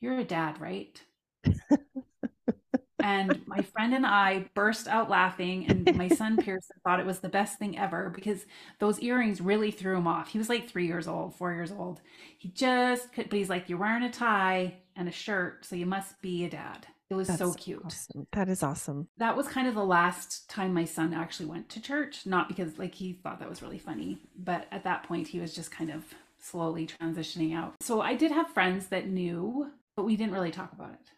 You're 0.00 0.18
a 0.18 0.24
dad, 0.24 0.60
right? 0.60 1.02
and 3.02 3.40
my 3.46 3.62
friend 3.62 3.94
and 3.94 4.06
I 4.06 4.46
burst 4.54 4.88
out 4.88 5.10
laughing, 5.10 5.66
and 5.68 5.96
my 5.96 6.08
son 6.08 6.36
Pearson 6.42 6.76
thought 6.84 7.00
it 7.00 7.06
was 7.06 7.20
the 7.20 7.28
best 7.28 7.58
thing 7.58 7.78
ever 7.78 8.10
because 8.10 8.46
those 8.78 9.00
earrings 9.00 9.40
really 9.40 9.70
threw 9.70 9.96
him 9.96 10.06
off. 10.06 10.28
He 10.28 10.38
was 10.38 10.48
like 10.48 10.68
three 10.68 10.86
years 10.86 11.08
old, 11.08 11.34
four 11.34 11.52
years 11.52 11.72
old. 11.72 12.00
He 12.38 12.48
just 12.48 13.12
could, 13.12 13.30
but 13.30 13.38
he's 13.38 13.50
like, 13.50 13.68
You're 13.68 13.78
wearing 13.78 14.02
a 14.02 14.12
tie 14.12 14.74
and 14.96 15.08
a 15.08 15.12
shirt, 15.12 15.64
so 15.64 15.76
you 15.76 15.86
must 15.86 16.20
be 16.20 16.44
a 16.44 16.50
dad. 16.50 16.86
It 17.10 17.16
was 17.16 17.26
so 17.26 17.52
cute. 17.54 17.82
awesome. 17.84 18.28
That 18.32 18.48
is 18.48 18.62
awesome. 18.62 19.08
That 19.18 19.36
was 19.36 19.48
kind 19.48 19.66
of 19.66 19.74
the 19.74 19.84
last 19.84 20.48
time 20.48 20.72
my 20.72 20.84
son 20.84 21.12
actually 21.12 21.46
went 21.46 21.68
to 21.70 21.82
church, 21.82 22.24
not 22.24 22.46
because 22.46 22.78
like 22.78 22.94
he 22.94 23.14
thought 23.14 23.40
that 23.40 23.50
was 23.50 23.62
really 23.62 23.80
funny, 23.80 24.18
but 24.36 24.68
at 24.70 24.84
that 24.84 25.02
point 25.02 25.26
he 25.26 25.40
was 25.40 25.52
just 25.52 25.72
kind 25.72 25.90
of 25.90 26.04
slowly 26.40 26.86
transitioning 26.86 27.54
out. 27.54 27.74
So 27.80 28.00
I 28.00 28.14
did 28.14 28.32
have 28.32 28.50
friends 28.52 28.86
that 28.88 29.08
knew, 29.08 29.70
but 29.96 30.04
we 30.04 30.16
didn't 30.16 30.32
really 30.32 30.50
talk 30.50 30.72
about 30.72 30.92
it. 30.92 31.10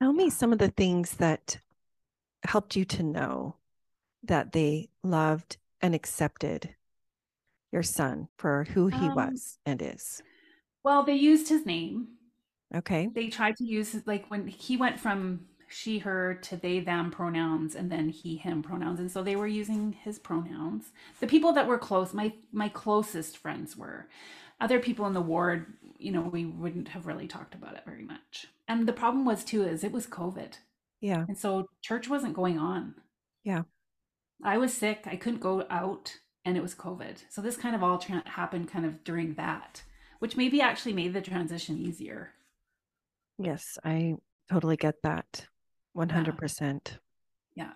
Tell 0.00 0.12
me 0.12 0.30
some 0.30 0.52
of 0.52 0.58
the 0.58 0.68
things 0.68 1.12
that 1.16 1.58
helped 2.44 2.76
you 2.76 2.84
to 2.84 3.02
know 3.02 3.56
that 4.22 4.52
they 4.52 4.88
loved 5.02 5.56
and 5.80 5.94
accepted 5.94 6.74
your 7.72 7.82
son 7.82 8.28
for 8.38 8.64
who 8.64 8.88
he 8.88 9.08
Um, 9.08 9.14
was 9.14 9.58
and 9.66 9.82
is. 9.82 10.22
Well, 10.84 11.02
they 11.02 11.16
used 11.16 11.48
his 11.48 11.66
name. 11.66 12.08
Okay. 12.74 13.08
They 13.12 13.28
tried 13.28 13.56
to 13.56 13.64
use 13.64 13.96
like 14.06 14.30
when 14.30 14.46
he 14.46 14.76
went 14.76 15.00
from 15.00 15.46
she, 15.68 15.98
her 15.98 16.34
to 16.34 16.56
they, 16.56 16.80
them 16.80 17.10
pronouns 17.10 17.74
and 17.74 17.90
then 17.90 18.08
he, 18.08 18.36
him 18.36 18.62
pronouns. 18.62 19.00
And 19.00 19.10
so 19.10 19.22
they 19.22 19.36
were 19.36 19.46
using 19.46 19.92
his 19.92 20.18
pronouns. 20.18 20.92
The 21.20 21.26
people 21.26 21.52
that 21.52 21.66
were 21.66 21.78
close, 21.78 22.14
my 22.14 22.32
my 22.52 22.68
closest 22.68 23.36
friends 23.36 23.76
were. 23.76 24.08
Other 24.60 24.80
people 24.80 25.06
in 25.06 25.12
the 25.12 25.20
ward, 25.20 25.74
you 25.98 26.10
know, 26.10 26.22
we 26.22 26.44
wouldn't 26.44 26.88
have 26.88 27.06
really 27.06 27.28
talked 27.28 27.54
about 27.54 27.76
it 27.76 27.84
very 27.84 28.02
much. 28.02 28.46
And 28.66 28.88
the 28.88 28.92
problem 28.92 29.24
was 29.24 29.44
too 29.44 29.62
is 29.62 29.84
it 29.84 29.92
was 29.92 30.06
COVID. 30.06 30.54
Yeah. 31.00 31.24
And 31.28 31.38
so 31.38 31.68
church 31.80 32.08
wasn't 32.08 32.34
going 32.34 32.58
on. 32.58 32.94
Yeah. 33.44 33.62
I 34.42 34.58
was 34.58 34.74
sick. 34.74 35.04
I 35.06 35.16
couldn't 35.16 35.40
go 35.40 35.64
out 35.70 36.16
and 36.44 36.56
it 36.56 36.62
was 36.62 36.74
COVID. 36.74 37.22
So 37.28 37.40
this 37.40 37.56
kind 37.56 37.76
of 37.76 37.82
all 37.82 37.98
tra- 37.98 38.22
happened 38.26 38.68
kind 38.68 38.84
of 38.84 39.04
during 39.04 39.34
that, 39.34 39.82
which 40.18 40.36
maybe 40.36 40.60
actually 40.60 40.92
made 40.92 41.12
the 41.12 41.20
transition 41.20 41.78
easier. 41.78 42.32
Yes, 43.38 43.78
I 43.84 44.16
totally 44.50 44.76
get 44.76 44.96
that. 45.02 45.46
100%. 45.98 46.98
Yeah. 47.54 47.72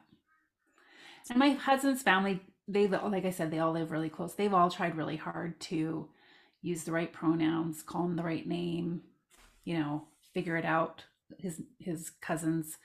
And 1.28 1.38
my 1.38 1.50
husband's 1.50 2.02
family, 2.02 2.40
they, 2.68 2.86
li- 2.86 2.98
like 3.04 3.24
I 3.24 3.30
said, 3.30 3.50
they 3.50 3.58
all 3.58 3.72
live 3.72 3.90
really 3.90 4.08
close. 4.08 4.34
They've 4.34 4.54
all 4.54 4.70
tried 4.70 4.96
really 4.96 5.16
hard 5.16 5.60
to 5.62 6.08
use 6.62 6.84
the 6.84 6.92
right 6.92 7.12
pronouns, 7.12 7.82
call 7.82 8.04
him 8.04 8.16
the 8.16 8.22
right 8.22 8.46
name, 8.46 9.02
you 9.64 9.78
know, 9.78 10.04
figure 10.32 10.56
it 10.56 10.64
out. 10.64 11.04
His, 11.38 11.62
his 11.78 12.10
cousins, 12.20 12.76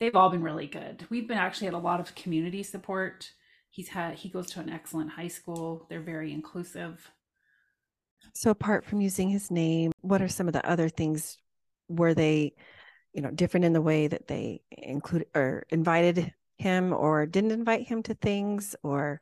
they've 0.00 0.14
all 0.16 0.30
been 0.30 0.42
really 0.42 0.66
good. 0.66 1.04
We've 1.10 1.28
been 1.28 1.38
actually 1.38 1.66
had 1.66 1.74
a 1.74 1.78
lot 1.78 2.00
of 2.00 2.14
community 2.14 2.62
support. 2.62 3.30
He's 3.70 3.88
had, 3.88 4.14
he 4.14 4.28
goes 4.28 4.46
to 4.52 4.60
an 4.60 4.70
excellent 4.70 5.10
high 5.10 5.28
school. 5.28 5.86
They're 5.90 6.00
very 6.00 6.32
inclusive. 6.32 7.10
So 8.32 8.50
apart 8.50 8.84
from 8.84 9.00
using 9.00 9.28
his 9.28 9.50
name, 9.50 9.92
what 10.00 10.22
are 10.22 10.28
some 10.28 10.46
of 10.46 10.54
the 10.54 10.66
other 10.68 10.88
things 10.88 11.38
were 11.88 12.14
they, 12.14 12.54
you 13.16 13.22
know, 13.22 13.32
different 13.32 13.66
in 13.66 13.74
the 13.74 13.82
way 13.82 14.08
that 14.08 14.28
they 14.28 14.62
included 14.72 15.28
or 15.36 15.66
invited 15.70 16.34
him 16.58 16.94
or 16.94 17.26
didn't 17.26 17.52
invite 17.52 17.88
him 17.88 18.04
to 18.04 18.14
things 18.14 18.76
or 18.84 19.20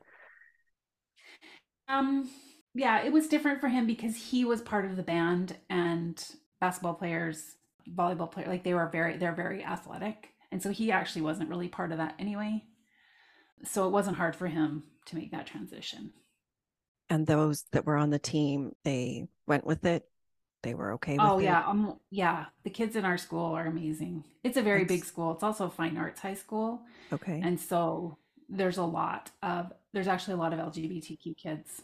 Um, 1.87 2.29
yeah, 2.73 3.03
it 3.03 3.11
was 3.11 3.27
different 3.27 3.61
for 3.61 3.67
him 3.69 3.85
because 3.87 4.15
he 4.15 4.45
was 4.45 4.61
part 4.61 4.85
of 4.85 4.95
the 4.95 5.03
band 5.03 5.57
and 5.69 6.23
basketball 6.59 6.95
players, 6.95 7.55
volleyball 7.89 8.31
player, 8.31 8.47
like 8.47 8.63
they 8.63 8.73
were 8.73 8.87
very, 8.89 9.17
they're 9.17 9.35
very 9.35 9.63
athletic. 9.63 10.33
And 10.51 10.61
so 10.61 10.71
he 10.71 10.91
actually 10.91 11.21
wasn't 11.23 11.49
really 11.49 11.67
part 11.69 11.91
of 11.91 11.97
that 11.99 12.15
anyway. 12.19 12.63
So 13.65 13.87
it 13.87 13.91
wasn't 13.91 14.17
hard 14.17 14.35
for 14.35 14.47
him 14.47 14.83
to 15.07 15.15
make 15.15 15.31
that 15.31 15.47
transition. 15.47 16.13
and 17.09 17.27
those 17.27 17.65
that 17.71 17.85
were 17.85 17.97
on 17.97 18.09
the 18.09 18.19
team, 18.19 18.71
they 18.83 19.27
went 19.47 19.65
with 19.65 19.85
it. 19.85 20.03
They 20.65 20.73
were 20.73 20.93
okay 20.93 21.19
with 21.19 21.29
Oh 21.29 21.39
it. 21.39 21.43
yeah, 21.45 21.63
um 21.67 21.99
yeah, 22.11 22.45
the 22.63 22.69
kids 22.69 22.95
in 22.95 23.05
our 23.05 23.17
school 23.17 23.53
are 23.55 23.67
amazing. 23.67 24.23
It's 24.43 24.57
a 24.57 24.61
very 24.61 24.85
big 24.85 25.05
school. 25.05 25.31
It's 25.33 25.43
also 25.43 25.65
a 25.67 25.69
fine 25.69 25.97
arts 25.97 26.19
high 26.21 26.33
school. 26.33 26.81
Okay. 27.13 27.41
And 27.41 27.59
so 27.59 28.17
there's 28.49 28.77
a 28.77 28.83
lot 28.83 29.31
of 29.43 29.71
there's 29.93 30.07
actually 30.07 30.33
a 30.35 30.37
lot 30.37 30.53
of 30.53 30.59
LGBTQ 30.59 31.33
kids. 31.33 31.83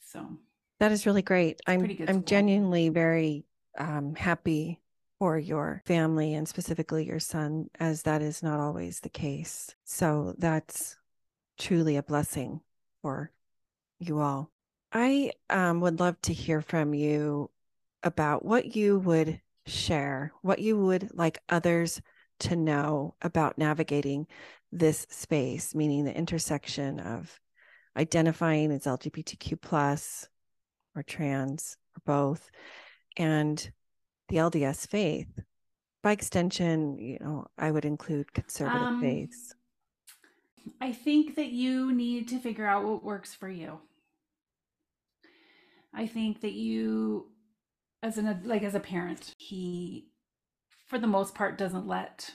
So 0.00 0.38
That 0.80 0.92
is 0.92 1.06
really 1.06 1.22
great. 1.22 1.60
I'm 1.66 1.80
pretty 1.80 1.94
good 1.94 2.08
I'm 2.08 2.16
school. 2.16 2.24
genuinely 2.24 2.88
very 2.88 3.44
um, 3.78 4.14
happy 4.14 4.80
for 5.18 5.38
your 5.38 5.82
family 5.86 6.34
and 6.34 6.48
specifically 6.48 7.06
your 7.06 7.20
son, 7.20 7.70
as 7.78 8.02
that 8.02 8.22
is 8.22 8.42
not 8.42 8.60
always 8.60 9.00
the 9.00 9.08
case. 9.08 9.74
So 9.84 10.34
that's 10.38 10.96
truly 11.58 11.96
a 11.96 12.02
blessing 12.02 12.62
for 13.02 13.32
you 14.00 14.20
all. 14.20 14.50
I 14.92 15.32
um, 15.50 15.80
would 15.82 16.00
love 16.00 16.20
to 16.22 16.32
hear 16.34 16.62
from 16.62 16.94
you 16.94 17.50
about 18.04 18.44
what 18.44 18.76
you 18.76 18.98
would 19.00 19.40
share, 19.66 20.32
what 20.42 20.60
you 20.60 20.78
would 20.78 21.10
like 21.14 21.38
others 21.48 22.00
to 22.40 22.54
know 22.54 23.14
about 23.22 23.58
navigating 23.58 24.26
this 24.70 25.06
space, 25.10 25.74
meaning 25.74 26.04
the 26.04 26.16
intersection 26.16 27.00
of 27.00 27.40
identifying 27.96 28.70
as 28.70 28.84
LGBTQ 28.84 29.60
plus 29.60 30.28
or 30.94 31.02
trans 31.02 31.76
or 31.96 32.02
both, 32.04 32.50
and 33.16 33.72
the 34.28 34.36
LDS 34.36 34.86
faith. 34.86 35.28
By 36.02 36.12
extension, 36.12 36.98
you 36.98 37.18
know, 37.20 37.46
I 37.56 37.70
would 37.70 37.84
include 37.84 38.34
conservative 38.34 38.82
um, 38.82 39.00
faiths. 39.00 39.54
I 40.80 40.92
think 40.92 41.36
that 41.36 41.50
you 41.50 41.92
need 41.92 42.28
to 42.28 42.38
figure 42.38 42.66
out 42.66 42.84
what 42.84 43.02
works 43.04 43.32
for 43.34 43.48
you. 43.48 43.78
I 45.94 46.06
think 46.06 46.40
that 46.40 46.52
you 46.52 47.28
as 48.04 48.18
an 48.18 48.42
like 48.44 48.62
as 48.62 48.74
a 48.74 48.80
parent, 48.80 49.32
he 49.38 50.08
for 50.86 50.98
the 50.98 51.06
most 51.06 51.34
part 51.34 51.58
doesn't 51.58 51.86
let 51.86 52.30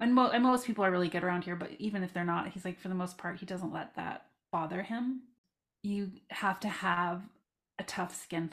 and, 0.00 0.14
mo- 0.14 0.30
and 0.30 0.42
most 0.42 0.66
people 0.66 0.84
are 0.84 0.90
really 0.90 1.08
good 1.08 1.24
around 1.24 1.44
here, 1.44 1.56
but 1.56 1.70
even 1.78 2.02
if 2.02 2.12
they're 2.12 2.24
not, 2.24 2.48
he's 2.48 2.64
like 2.64 2.78
for 2.78 2.88
the 2.88 2.94
most 2.94 3.16
part 3.16 3.38
he 3.38 3.46
doesn't 3.46 3.72
let 3.72 3.94
that 3.96 4.26
bother 4.52 4.82
him. 4.82 5.22
You 5.82 6.10
have 6.30 6.60
to 6.60 6.68
have 6.68 7.22
a 7.78 7.84
tough 7.84 8.14
skin. 8.14 8.52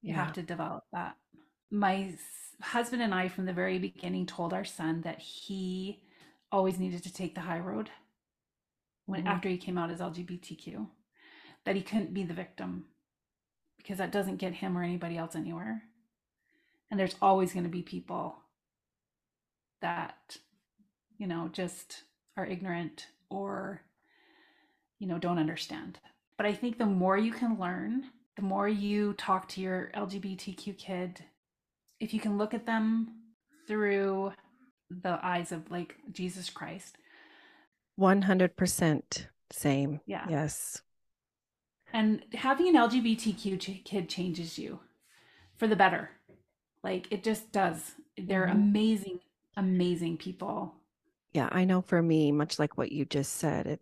You 0.00 0.14
yeah. 0.14 0.24
have 0.24 0.32
to 0.34 0.42
develop 0.42 0.84
that. 0.92 1.16
My 1.70 2.14
husband 2.62 3.02
and 3.02 3.14
I 3.14 3.28
from 3.28 3.46
the 3.46 3.52
very 3.52 3.78
beginning 3.78 4.26
told 4.26 4.52
our 4.52 4.64
son 4.64 5.02
that 5.02 5.18
he 5.18 6.02
always 6.50 6.78
needed 6.78 7.02
to 7.02 7.12
take 7.12 7.34
the 7.34 7.40
high 7.40 7.60
road 7.60 7.90
when 9.06 9.20
mm-hmm. 9.20 9.28
after 9.28 9.48
he 9.48 9.58
came 9.58 9.78
out 9.78 9.90
as 9.90 10.00
LGBTQ 10.00 10.86
that 11.64 11.76
he 11.76 11.82
couldn't 11.82 12.14
be 12.14 12.24
the 12.24 12.34
victim 12.34 12.84
because 13.82 13.98
that 13.98 14.12
doesn't 14.12 14.36
get 14.36 14.54
him 14.54 14.76
or 14.76 14.82
anybody 14.82 15.16
else 15.16 15.34
anywhere. 15.34 15.82
And 16.90 16.98
there's 16.98 17.16
always 17.20 17.52
going 17.52 17.64
to 17.64 17.70
be 17.70 17.82
people 17.82 18.36
that, 19.80 20.36
you 21.18 21.26
know, 21.26 21.48
just 21.52 22.02
are 22.36 22.46
ignorant 22.46 23.06
or, 23.30 23.82
you 24.98 25.06
know, 25.06 25.18
don't 25.18 25.38
understand. 25.38 25.98
But 26.36 26.46
I 26.46 26.52
think 26.52 26.78
the 26.78 26.86
more 26.86 27.16
you 27.16 27.32
can 27.32 27.58
learn, 27.58 28.04
the 28.36 28.42
more 28.42 28.68
you 28.68 29.14
talk 29.14 29.48
to 29.48 29.60
your 29.60 29.90
LGBTQ 29.94 30.78
kid, 30.78 31.24
if 32.00 32.14
you 32.14 32.20
can 32.20 32.38
look 32.38 32.54
at 32.54 32.66
them 32.66 33.08
through 33.66 34.32
the 34.90 35.18
eyes 35.22 35.52
of 35.52 35.70
like 35.70 35.96
Jesus 36.10 36.50
Christ. 36.50 36.96
100% 37.98 39.26
same. 39.50 40.00
Yeah. 40.06 40.26
Yes. 40.28 40.82
And 41.92 42.22
having 42.34 42.68
an 42.68 42.74
LGBTQ 42.74 43.84
kid 43.84 44.08
changes 44.08 44.58
you 44.58 44.80
for 45.56 45.66
the 45.66 45.76
better. 45.76 46.10
Like 46.82 47.06
it 47.10 47.22
just 47.22 47.52
does. 47.52 47.92
They're 48.16 48.46
mm-hmm. 48.46 48.62
amazing, 48.62 49.20
amazing 49.56 50.16
people. 50.16 50.74
Yeah, 51.32 51.48
I 51.52 51.64
know 51.64 51.80
for 51.80 52.02
me, 52.02 52.32
much 52.32 52.58
like 52.58 52.76
what 52.76 52.92
you 52.92 53.04
just 53.04 53.34
said, 53.34 53.78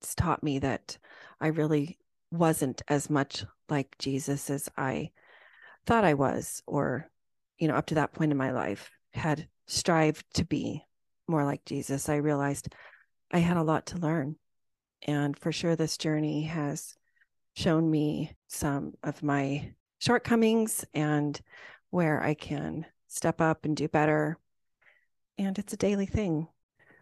it's 0.00 0.14
taught 0.14 0.42
me 0.42 0.58
that 0.58 0.98
I 1.40 1.48
really 1.48 1.98
wasn't 2.30 2.82
as 2.88 3.08
much 3.08 3.44
like 3.68 3.96
Jesus 3.98 4.50
as 4.50 4.68
I 4.76 5.10
thought 5.86 6.04
I 6.04 6.14
was, 6.14 6.62
or, 6.66 7.10
you 7.58 7.68
know, 7.68 7.74
up 7.74 7.86
to 7.86 7.94
that 7.96 8.12
point 8.12 8.32
in 8.32 8.38
my 8.38 8.52
life, 8.52 8.90
had 9.12 9.48
strived 9.66 10.24
to 10.34 10.44
be 10.44 10.84
more 11.26 11.44
like 11.44 11.64
Jesus. 11.64 12.08
I 12.08 12.16
realized 12.16 12.74
I 13.30 13.38
had 13.38 13.56
a 13.56 13.62
lot 13.62 13.86
to 13.86 13.98
learn. 13.98 14.36
And 15.02 15.38
for 15.38 15.52
sure, 15.52 15.76
this 15.76 15.96
journey 15.96 16.42
has 16.44 16.96
shown 17.54 17.90
me 17.90 18.32
some 18.48 18.94
of 19.02 19.22
my 19.22 19.72
shortcomings 19.98 20.84
and 20.94 21.40
where 21.90 22.22
I 22.22 22.34
can 22.34 22.86
step 23.08 23.40
up 23.40 23.64
and 23.64 23.76
do 23.76 23.88
better. 23.88 24.38
And 25.38 25.58
it's 25.58 25.72
a 25.72 25.76
daily 25.76 26.06
thing. 26.06 26.48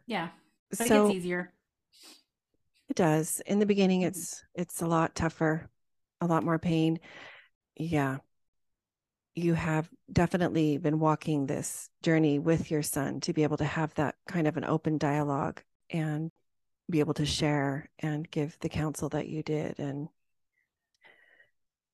Yeah. 0.07 0.29
But 0.71 0.79
so, 0.79 0.85
it 0.85 1.09
gets 1.09 1.17
easier. 1.17 1.53
It 2.89 2.97
does. 2.97 3.41
In 3.47 3.59
the 3.59 3.67
beginning 3.67 4.01
mm-hmm. 4.01 4.09
it's 4.09 4.45
it's 4.55 4.83
a 4.83 4.87
lot 4.87 5.15
tougher, 5.15 5.69
a 6.21 6.27
lot 6.27 6.45
more 6.45 6.59
pain. 6.59 7.01
Yeah. 7.77 8.19
You 9.35 9.55
have 9.55 9.89
definitely 10.13 10.79
been 10.79 10.99
walking 10.99 11.47
this 11.47 11.91
journey 12.03 12.39
with 12.39 12.71
your 12.71 12.83
son 12.83 13.21
to 13.21 13.33
be 13.33 13.45
able 13.45 13.59
to 13.59 13.65
have 13.65 13.95
that 13.95 14.17
kind 14.27 14.49
of 14.49 14.57
an 14.57 14.65
open 14.65 14.99
dialogue 14.99 15.63
and 15.91 16.33
be 16.91 17.01
able 17.01 17.15
to 17.15 17.27
share 17.27 17.89
and 18.01 18.29
give 18.31 18.57
the 18.61 18.69
counsel 18.69 19.11
that 19.11 19.29
you 19.29 19.43
did 19.43 19.79
and 19.79 20.09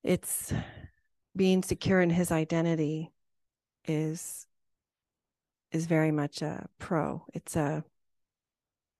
it's 0.04 0.52
being 1.34 1.62
secure 1.62 2.00
in 2.00 2.10
his 2.10 2.30
identity 2.30 3.10
is 3.86 4.46
is 5.72 5.86
very 5.86 6.12
much 6.12 6.40
a 6.42 6.68
pro. 6.78 7.24
It's 7.32 7.56
a 7.56 7.84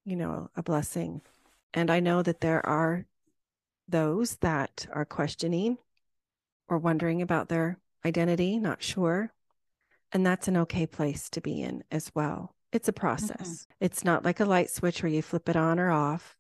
you 0.05 0.17
know 0.17 0.51
a 0.57 0.63
blessing. 0.63 1.21
And 1.73 1.91
i 1.91 2.01
know 2.01 2.23
that 2.23 2.41
there 2.41 2.65
are 2.67 3.05
those 3.89 4.37
that 4.37 4.87
are 4.93 5.05
questioning 5.05 5.77
or 6.69 6.79
wondering 6.79 7.21
about 7.21 7.49
their 7.49 7.79
identity 8.05 8.59
not 8.59 8.83
sure. 8.83 9.33
And 10.13 10.25
that's 10.25 10.49
an 10.49 10.57
okay 10.59 10.87
place 10.87 11.29
to 11.31 11.41
be 11.41 11.61
in 11.61 11.85
as 11.91 12.11
well. 12.15 12.55
It's 12.73 12.89
a 12.89 12.93
process. 12.93 13.49
Mm-hmm. 13.49 13.85
it's 13.85 14.05
not 14.05 14.25
like 14.25 14.41
a 14.41 14.45
light 14.45 14.71
switch 14.71 15.03
where 15.03 15.13
you 15.13 15.23
flip 15.23 15.49
it 15.49 15.57
on 15.57 15.79
or 15.79 15.91
off. 15.91 16.37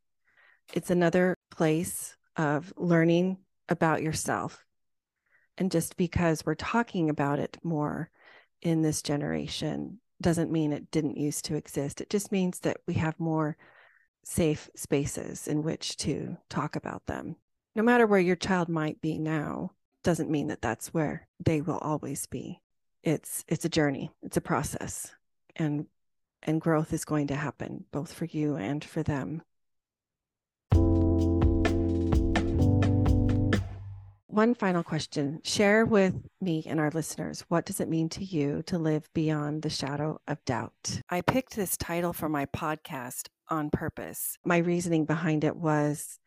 It's 0.72 0.90
another 0.90 1.36
place 1.50 2.16
of 2.36 2.72
learning 2.76 3.38
about 3.68 4.02
yourself. 4.02 4.64
And 5.56 5.70
just 5.70 5.96
because 5.96 6.44
we're 6.44 6.54
talking 6.54 7.10
about 7.10 7.38
it 7.38 7.58
more 7.62 8.10
in 8.62 8.82
this 8.82 9.02
generation 9.02 10.00
doesn't 10.20 10.50
mean 10.50 10.72
it 10.72 10.90
didn't 10.90 11.16
used 11.16 11.44
to 11.46 11.56
exist. 11.56 12.00
It 12.00 12.10
just 12.10 12.32
means 12.32 12.60
that 12.60 12.78
we 12.86 12.94
have 12.94 13.18
more 13.20 13.56
safe 14.24 14.70
spaces 14.74 15.46
in 15.46 15.62
which 15.62 15.96
to 15.98 16.36
talk 16.48 16.76
about 16.76 17.06
them. 17.06 17.36
No 17.74 17.82
matter 17.82 18.06
where 18.06 18.20
your 18.20 18.36
child 18.36 18.68
might 18.68 19.00
be 19.00 19.18
now, 19.18 19.72
doesn't 20.02 20.30
mean 20.30 20.48
that 20.48 20.62
that's 20.62 20.94
where 20.94 21.26
they 21.44 21.60
will 21.60 21.78
always 21.78 22.26
be. 22.26 22.60
It's 23.02 23.44
it's 23.48 23.64
a 23.64 23.70
journey, 23.70 24.12
it's 24.22 24.36
a 24.36 24.42
process. 24.42 25.12
And 25.56 25.86
and 26.42 26.60
growth 26.60 26.92
is 26.92 27.04
going 27.04 27.28
to 27.28 27.36
happen 27.36 27.84
both 27.90 28.12
for 28.12 28.26
you 28.26 28.56
and 28.56 28.84
for 28.84 29.02
them. 29.02 29.42
One 34.34 34.54
final 34.54 34.82
question. 34.82 35.40
Share 35.44 35.86
with 35.86 36.14
me 36.40 36.64
and 36.66 36.80
our 36.80 36.90
listeners 36.90 37.44
what 37.48 37.64
does 37.64 37.78
it 37.78 37.88
mean 37.88 38.08
to 38.10 38.24
you 38.24 38.62
to 38.66 38.78
live 38.78 39.08
beyond 39.14 39.62
the 39.62 39.70
shadow 39.70 40.20
of 40.26 40.44
doubt? 40.44 41.00
I 41.08 41.20
picked 41.20 41.54
this 41.54 41.76
title 41.76 42.12
for 42.12 42.28
my 42.28 42.46
podcast 42.46 43.28
on 43.48 43.70
purpose. 43.70 44.36
My 44.44 44.58
reasoning 44.58 45.04
behind 45.04 45.44
it 45.44 45.54
was 45.54 46.18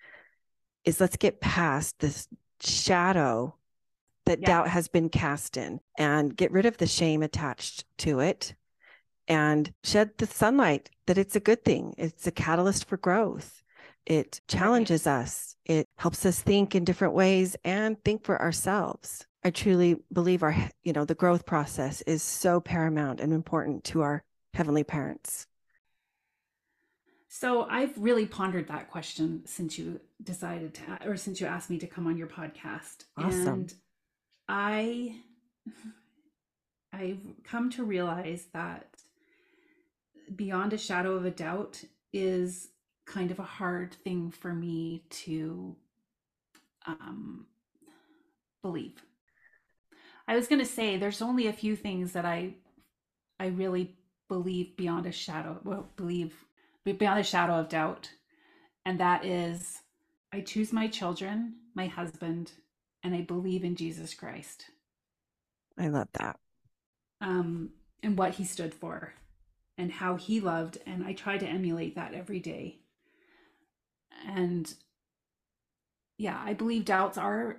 is 0.85 1.01
let's 1.01 1.17
get 1.17 1.41
past 1.41 1.99
this 1.99 2.29
shadow 2.61 3.55
that 4.25 4.39
yeah. 4.39 4.47
doubt 4.47 4.69
has 4.69 4.87
been 4.87 5.09
cast 5.09 5.57
in 5.57 5.81
and 5.97 6.35
get 6.35 6.51
rid 6.51 6.65
of 6.65 6.77
the 6.77 6.87
shame 6.87 7.23
attached 7.23 7.83
to 7.97 8.21
it 8.21 8.55
and 9.27 9.73
shed 9.83 10.11
the 10.17 10.27
sunlight 10.27 10.89
that 11.07 11.17
it's 11.17 11.35
a 11.35 11.41
good 11.41 11.65
thing. 11.65 11.93
It's 11.97 12.25
a 12.25 12.31
catalyst 12.31 12.87
for 12.87 12.95
growth. 12.95 13.63
It 14.07 14.39
challenges 14.47 15.05
us. 15.05 15.57
It 15.65 15.85
helps 15.97 16.25
us 16.25 16.39
think 16.39 16.75
in 16.75 16.85
different 16.85 17.13
ways 17.13 17.57
and 17.65 18.01
think 18.05 18.23
for 18.23 18.41
ourselves. 18.41 19.27
I 19.43 19.49
truly 19.49 19.97
believe 20.13 20.43
our, 20.43 20.55
you 20.83 20.93
know, 20.93 21.03
the 21.03 21.13
growth 21.13 21.45
process 21.45 22.01
is 22.03 22.23
so 22.23 22.61
paramount 22.61 23.19
and 23.19 23.33
important 23.33 23.83
to 23.85 24.01
our 24.01 24.23
heavenly 24.53 24.85
parents. 24.85 25.45
So 27.27 27.63
I've 27.69 27.97
really 27.97 28.25
pondered 28.25 28.69
that 28.69 28.89
question 28.89 29.41
since 29.45 29.77
you 29.77 29.99
decided 30.23 30.73
to, 30.75 31.05
or 31.05 31.17
since 31.17 31.41
you 31.41 31.47
asked 31.47 31.69
me 31.69 31.77
to 31.79 31.87
come 31.87 32.07
on 32.07 32.17
your 32.17 32.27
podcast. 32.27 33.03
Awesome. 33.17 33.47
And 33.47 33.73
I, 34.47 35.15
I've 36.93 37.43
come 37.43 37.69
to 37.71 37.83
realize 37.83 38.45
that 38.53 38.87
beyond 40.33 40.71
a 40.71 40.77
shadow 40.77 41.15
of 41.15 41.25
a 41.25 41.31
doubt 41.31 41.83
is 42.13 42.69
kind 43.07 43.31
of 43.31 43.39
a 43.39 43.43
hard 43.43 43.93
thing 43.93 44.29
for 44.29 44.53
me 44.53 45.03
to 45.09 45.75
um, 46.85 47.47
believe. 48.61 49.01
I 50.27 50.35
was 50.35 50.47
going 50.47 50.59
to 50.59 50.65
say 50.65 50.97
there's 50.97 51.21
only 51.21 51.47
a 51.47 51.53
few 51.53 51.75
things 51.75 52.11
that 52.11 52.25
I 52.25 52.53
I 53.39 53.47
really 53.47 53.95
believe 54.27 54.75
beyond 54.75 55.05
a 55.05 55.11
shadow 55.11 55.59
well 55.63 55.89
believe 55.95 56.33
beyond 56.83 57.19
a 57.19 57.23
shadow 57.23 57.53
of 57.53 57.69
doubt 57.69 58.09
and 58.85 58.99
that 58.99 59.25
is 59.25 59.79
I 60.33 60.41
choose 60.41 60.73
my 60.73 60.87
children, 60.87 61.55
my 61.73 61.87
husband, 61.87 62.51
and 63.03 63.15
I 63.15 63.21
believe 63.21 63.63
in 63.63 63.77
Jesus 63.77 64.13
Christ. 64.13 64.65
I 65.79 65.87
love 65.87 66.09
that. 66.13 66.37
Um 67.21 67.71
and 68.03 68.17
what 68.17 68.35
he 68.35 68.43
stood 68.43 68.73
for 68.73 69.13
and 69.77 69.91
how 69.91 70.17
he 70.17 70.41
loved 70.41 70.77
and 70.85 71.05
I 71.05 71.13
try 71.13 71.37
to 71.37 71.47
emulate 71.47 71.95
that 71.95 72.13
every 72.13 72.39
day 72.39 72.79
and 74.25 74.73
yeah 76.17 76.41
i 76.43 76.53
believe 76.53 76.85
doubts 76.85 77.17
are 77.17 77.57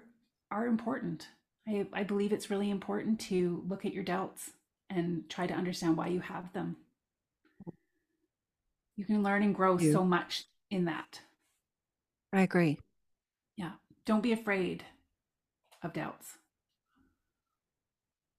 are 0.50 0.66
important 0.66 1.28
i 1.68 1.86
i 1.92 2.02
believe 2.02 2.32
it's 2.32 2.50
really 2.50 2.70
important 2.70 3.20
to 3.20 3.62
look 3.68 3.84
at 3.84 3.92
your 3.92 4.04
doubts 4.04 4.50
and 4.90 5.28
try 5.28 5.46
to 5.46 5.54
understand 5.54 5.96
why 5.96 6.08
you 6.08 6.20
have 6.20 6.52
them. 6.52 6.76
You 8.96 9.04
can 9.04 9.22
learn 9.22 9.42
and 9.42 9.54
grow 9.54 9.78
so 9.78 10.04
much 10.04 10.44
in 10.70 10.86
that. 10.86 11.20
I 12.32 12.40
agree. 12.42 12.78
Yeah. 13.56 13.72
Don't 14.04 14.22
be 14.22 14.32
afraid 14.32 14.84
of 15.82 15.92
doubts. 15.92 16.26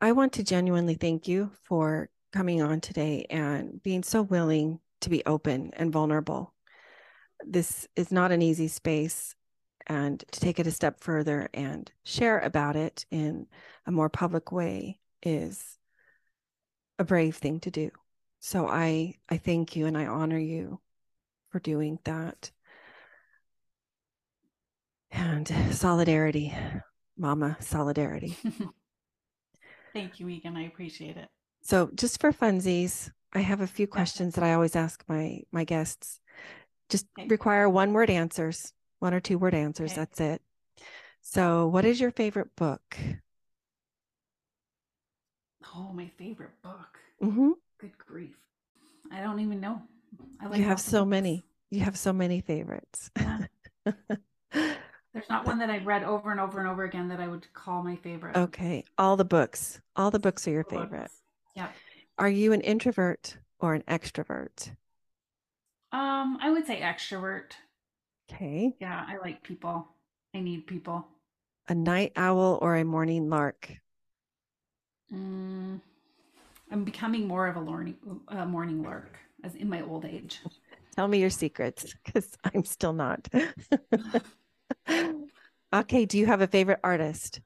I 0.01 0.11
want 0.11 0.33
to 0.33 0.43
genuinely 0.43 0.95
thank 0.95 1.27
you 1.27 1.51
for 1.63 2.09
coming 2.33 2.61
on 2.61 2.81
today 2.81 3.25
and 3.29 3.81
being 3.83 4.03
so 4.03 4.21
willing 4.21 4.79
to 5.01 5.09
be 5.09 5.25
open 5.25 5.71
and 5.75 5.91
vulnerable. 5.91 6.53
This 7.45 7.87
is 7.95 8.11
not 8.11 8.31
an 8.31 8.41
easy 8.41 8.67
space, 8.67 9.35
and 9.87 10.23
to 10.31 10.39
take 10.39 10.59
it 10.59 10.67
a 10.67 10.71
step 10.71 10.99
further 10.99 11.49
and 11.53 11.91
share 12.03 12.39
about 12.39 12.75
it 12.75 13.05
in 13.11 13.47
a 13.85 13.91
more 13.91 14.09
public 14.09 14.51
way 14.51 14.99
is 15.23 15.77
a 16.97 17.03
brave 17.03 17.35
thing 17.35 17.59
to 17.61 17.71
do. 17.71 17.89
So 18.39 18.67
I 18.67 19.15
I 19.29 19.37
thank 19.37 19.75
you 19.75 19.85
and 19.85 19.97
I 19.97 20.05
honor 20.05 20.37
you 20.37 20.79
for 21.49 21.59
doing 21.59 21.99
that. 22.03 22.51
And 25.11 25.47
solidarity, 25.71 26.55
mama, 27.17 27.57
solidarity. 27.59 28.37
Thank 29.93 30.19
you, 30.19 30.27
Meagan. 30.27 30.55
I 30.55 30.67
appreciate 30.67 31.17
it. 31.17 31.29
So 31.61 31.89
just 31.95 32.21
for 32.21 32.31
funsies, 32.31 33.11
I 33.33 33.39
have 33.39 33.61
a 33.61 33.67
few 33.67 33.87
questions 33.87 34.35
that 34.35 34.43
I 34.43 34.53
always 34.53 34.75
ask 34.75 35.03
my 35.07 35.41
my 35.51 35.63
guests. 35.63 36.19
Just 36.89 37.07
Okay. 37.17 37.27
require 37.29 37.69
one 37.69 37.93
word 37.93 38.09
answers, 38.09 38.73
one 38.99 39.13
or 39.13 39.19
two 39.19 39.37
word 39.37 39.53
answers. 39.53 39.91
Okay. 39.91 40.01
That's 40.01 40.19
it. 40.21 40.41
So, 41.21 41.67
what 41.67 41.85
is 41.85 41.99
your 41.99 42.11
favorite 42.11 42.55
book? 42.55 42.97
Oh, 45.75 45.91
my 45.93 46.07
favorite 46.17 46.61
book. 46.61 46.99
hmm 47.21 47.51
Good 47.79 47.97
grief. 47.97 48.35
I 49.11 49.21
don't 49.21 49.39
even 49.39 49.59
know. 49.59 49.81
I 50.41 50.47
like 50.47 50.59
You 50.59 50.65
have 50.65 50.79
so 50.79 50.99
books. 51.01 51.09
many. 51.11 51.45
You 51.69 51.81
have 51.81 51.97
so 51.97 52.11
many 52.13 52.41
favorites. 52.41 53.11
Yeah. 53.15 53.39
There's 55.13 55.29
not 55.29 55.45
one 55.45 55.57
that 55.59 55.69
I've 55.69 55.85
read 55.87 56.03
over 56.03 56.31
and 56.31 56.39
over 56.39 56.59
and 56.59 56.67
over 56.67 56.83
again 56.83 57.07
that 57.09 57.19
I 57.19 57.27
would 57.27 57.51
call 57.53 57.83
my 57.83 57.95
favorite. 57.97 58.35
okay, 58.37 58.83
all 58.97 59.15
the 59.17 59.25
books. 59.25 59.81
All 59.95 60.11
the 60.11 60.19
books 60.19 60.47
are 60.47 60.51
your 60.51 60.63
favorite. 60.63 61.11
Yeah. 61.55 61.69
Are 62.17 62.29
you 62.29 62.53
an 62.53 62.61
introvert 62.61 63.37
or 63.59 63.73
an 63.73 63.83
extrovert? 63.87 64.71
Um, 65.91 66.37
I 66.41 66.51
would 66.51 66.65
say 66.65 66.81
extrovert. 66.81 67.53
Okay. 68.31 68.75
Yeah, 68.79 69.05
I 69.07 69.17
like 69.17 69.43
people. 69.43 69.87
I 70.35 70.39
need 70.39 70.67
people. 70.67 71.07
A 71.67 71.75
night 71.75 72.13
owl 72.15 72.59
or 72.61 72.75
a 72.75 72.83
morning 72.85 73.29
lark? 73.29 73.71
Mm, 75.13 75.81
I'm 76.71 76.83
becoming 76.83 77.27
more 77.27 77.47
of 77.47 77.57
a 77.57 77.61
morning, 77.61 77.95
uh, 78.27 78.45
morning 78.45 78.83
lark 78.83 79.17
as 79.43 79.55
in 79.55 79.69
my 79.69 79.81
old 79.81 80.05
age. 80.05 80.41
Tell 80.95 81.07
me 81.07 81.19
your 81.19 81.29
secrets 81.29 81.95
because 82.03 82.37
I'm 82.43 82.63
still 82.65 82.93
not. 82.93 83.27
okay. 85.73 86.05
Do 86.05 86.17
you 86.17 86.25
have 86.25 86.41
a 86.41 86.47
favorite 86.47 86.79
artist? 86.83 87.41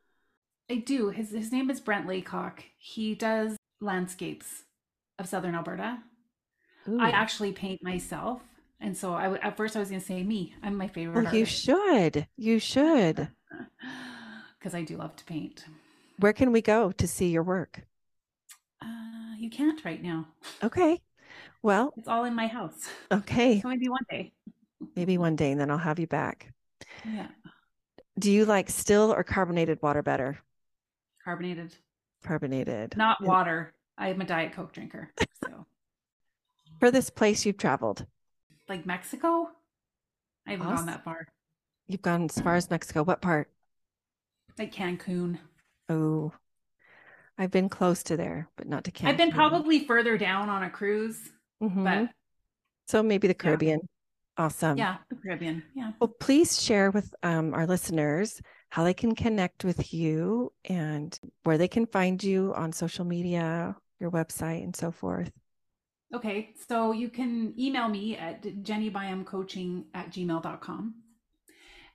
I 0.70 0.76
do. 0.76 1.10
His 1.10 1.32
his 1.32 1.52
name 1.52 1.70
is 1.70 1.80
Brent 1.80 2.08
Laycock. 2.08 2.64
He 2.78 3.16
does 3.16 3.58
landscapes 3.80 4.64
of 5.20 5.28
southern 5.28 5.56
Alberta. 5.56 6.00
I 7.00 7.10
actually 7.12 7.52
paint 7.54 7.82
myself, 7.84 8.42
and 8.80 8.96
so 8.96 9.14
I 9.14 9.28
would 9.28 9.40
at 9.42 9.56
first 9.58 9.76
I 9.76 9.80
was 9.80 9.90
going 9.90 10.02
to 10.02 10.06
say 10.08 10.24
me. 10.24 10.56
I'm 10.64 10.76
my 10.76 10.88
favorite. 10.88 11.24
Well, 11.24 11.36
you 11.36 11.46
should. 11.46 12.28
You 12.38 12.60
should. 12.60 13.30
because 14.60 14.74
I 14.76 14.84
do 14.84 14.98
love 14.98 15.16
to 15.18 15.26
paint. 15.26 15.66
Where 16.20 16.34
can 16.34 16.52
we 16.52 16.62
go 16.62 16.92
to 16.92 17.08
see 17.08 17.30
your 17.30 17.44
work? 17.44 17.82
Uh, 18.82 19.36
you 19.38 19.50
can't 19.50 19.84
right 19.86 20.02
now. 20.02 20.28
Okay. 20.64 21.02
Well, 21.62 21.94
It's 21.98 22.08
all 22.08 22.26
in 22.26 22.36
my 22.36 22.48
house. 22.48 22.88
okay. 23.12 23.62
So 23.62 23.68
maybe 23.70 23.90
one 23.90 24.06
day. 24.10 24.34
Maybe 24.96 25.18
one 25.18 25.36
day 25.36 25.52
and 25.52 25.60
then 25.62 25.72
I'll 25.72 25.78
have 25.78 26.00
you 26.00 26.08
back. 26.08 26.52
Yeah, 27.06 27.28
Do 28.20 28.30
you 28.32 28.46
like 28.46 28.70
still 28.70 29.14
or 29.14 29.24
carbonated 29.24 29.82
water 29.82 30.02
better? 30.04 30.40
carbonated, 31.24 31.74
Carbonated. 32.24 32.96
not 32.98 33.24
water. 33.24 33.74
I'm 33.98 34.20
a 34.22 34.26
diet 34.26 34.52
coke 34.54 34.74
drinker. 34.74 35.12
So 35.44 35.66
For 36.84 36.92
this 36.92 37.10
place 37.10 37.46
you've 37.46 37.56
traveled, 37.56 38.06
like 38.68 38.86
Mexico, 38.86 39.48
I 40.46 40.52
haven't 40.52 40.68
Awes- 40.68 40.80
gone 40.80 40.86
that 40.88 41.06
far. 41.06 41.30
you've 41.88 42.02
gone 42.02 42.26
as 42.26 42.38
far 42.42 42.56
as 42.56 42.70
Mexico. 42.70 43.04
What 43.04 43.22
part? 43.22 43.50
Like 44.60 44.74
Cancun. 44.74 45.40
Oh, 45.88 46.34
I've 47.38 47.52
been 47.52 47.70
close 47.70 48.04
to 48.04 48.18
there, 48.18 48.50
but 48.58 48.68
not 48.68 48.84
to 48.84 48.92
Cancun. 48.92 49.08
I've 49.08 49.16
been 49.16 49.32
probably 49.32 49.86
further 49.88 50.18
down 50.18 50.50
on 50.50 50.62
a 50.62 50.70
cruise, 50.70 51.32
Mhm. 51.62 51.86
but 51.86 52.14
So 52.88 53.02
maybe 53.02 53.30
the 53.30 53.34
Yeah. 53.34 53.38
Caribbean. 53.42 53.80
Awesome. 54.36 54.78
yeah, 54.78 54.98
the 55.08 55.16
Caribbean. 55.16 55.64
Yeah. 55.74 55.94
Well, 56.02 56.10
please 56.20 56.62
share 56.62 56.92
with 56.92 57.16
um, 57.24 57.54
our 57.54 57.66
listeners 57.66 58.42
how 58.72 58.84
they 58.84 58.94
can 58.94 59.16
connect 59.16 59.64
with 59.64 59.94
you 59.94 60.52
and 60.66 61.18
where 61.44 61.58
they 61.58 61.70
can 61.70 61.86
find 61.86 62.22
you 62.22 62.54
on 62.56 62.74
social 62.74 63.06
media, 63.06 63.78
your 64.02 64.12
website, 64.12 64.66
and 64.66 64.76
so 64.76 64.92
forth. 64.92 65.32
Okay, 66.14 66.54
so 66.68 66.92
you 66.92 67.10
can 67.10 67.54
email 67.60 67.88
me 67.88 68.16
at 68.16 68.44
jennybyamcoaching 68.44 69.86
at 69.96 70.12
gmail.com. 70.12 70.94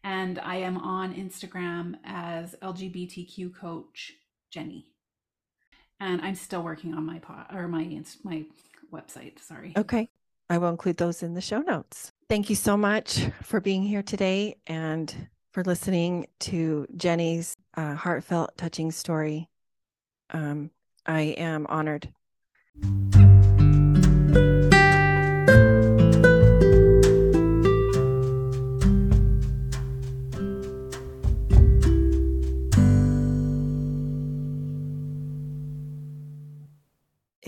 And 0.02 0.38
I 0.40 0.56
am 0.56 0.76
on 0.78 1.14
Instagram 1.14 1.96
as 2.04 2.56
LGBTQ 2.62 3.54
coach 3.54 4.14
Jenny. 4.50 4.86
And 6.00 6.20
I'm 6.20 6.34
still 6.34 6.62
working 6.62 6.94
on 6.94 7.04
my 7.04 7.18
pod 7.18 7.46
or 7.52 7.68
my 7.68 8.02
my 8.22 8.44
website. 8.92 9.40
Sorry. 9.40 9.72
Okay. 9.76 10.08
I 10.50 10.58
will 10.58 10.70
include 10.70 10.96
those 10.96 11.22
in 11.22 11.34
the 11.34 11.40
show 11.40 11.60
notes. 11.60 12.12
Thank 12.28 12.48
you 12.48 12.56
so 12.56 12.76
much 12.76 13.26
for 13.42 13.60
being 13.60 13.82
here 13.82 14.02
today 14.02 14.56
and 14.66 15.14
for 15.52 15.62
listening 15.62 16.26
to 16.40 16.86
Jenny's 16.96 17.56
uh, 17.76 17.94
heartfelt, 17.94 18.56
touching 18.56 18.90
story. 18.90 19.48
Um, 20.30 20.70
I 21.04 21.20
am 21.20 21.66
honored. 21.66 22.12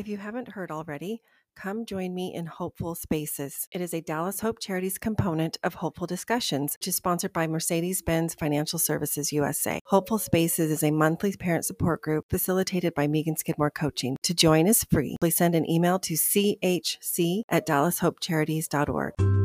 If 0.00 0.08
you 0.08 0.16
haven't 0.16 0.52
heard 0.52 0.70
already, 0.70 1.20
come 1.54 1.84
join 1.84 2.14
me 2.14 2.32
in 2.34 2.46
Hopeful 2.46 2.94
Spaces. 2.94 3.68
It 3.70 3.82
is 3.82 3.92
a 3.92 4.00
Dallas 4.00 4.40
Hope 4.40 4.58
Charities 4.58 4.96
component 4.96 5.58
of 5.62 5.74
Hopeful 5.74 6.06
Discussions, 6.06 6.72
which 6.78 6.88
is 6.88 6.96
sponsored 6.96 7.34
by 7.34 7.46
Mercedes 7.46 8.00
Benz 8.00 8.32
Financial 8.32 8.78
Services 8.78 9.30
USA. 9.30 9.78
Hopeful 9.84 10.16
Spaces 10.16 10.70
is 10.70 10.82
a 10.82 10.90
monthly 10.90 11.34
parent 11.34 11.66
support 11.66 12.00
group 12.00 12.30
facilitated 12.30 12.94
by 12.94 13.08
Meagan 13.08 13.36
Skidmore 13.36 13.70
Coaching. 13.70 14.16
To 14.22 14.32
join 14.32 14.66
is 14.66 14.84
free. 14.84 15.18
Please 15.20 15.36
send 15.36 15.54
an 15.54 15.68
email 15.70 15.98
to 15.98 16.14
chc 16.14 17.42
at 17.50 17.66
dallashopecharities.org. 17.66 19.39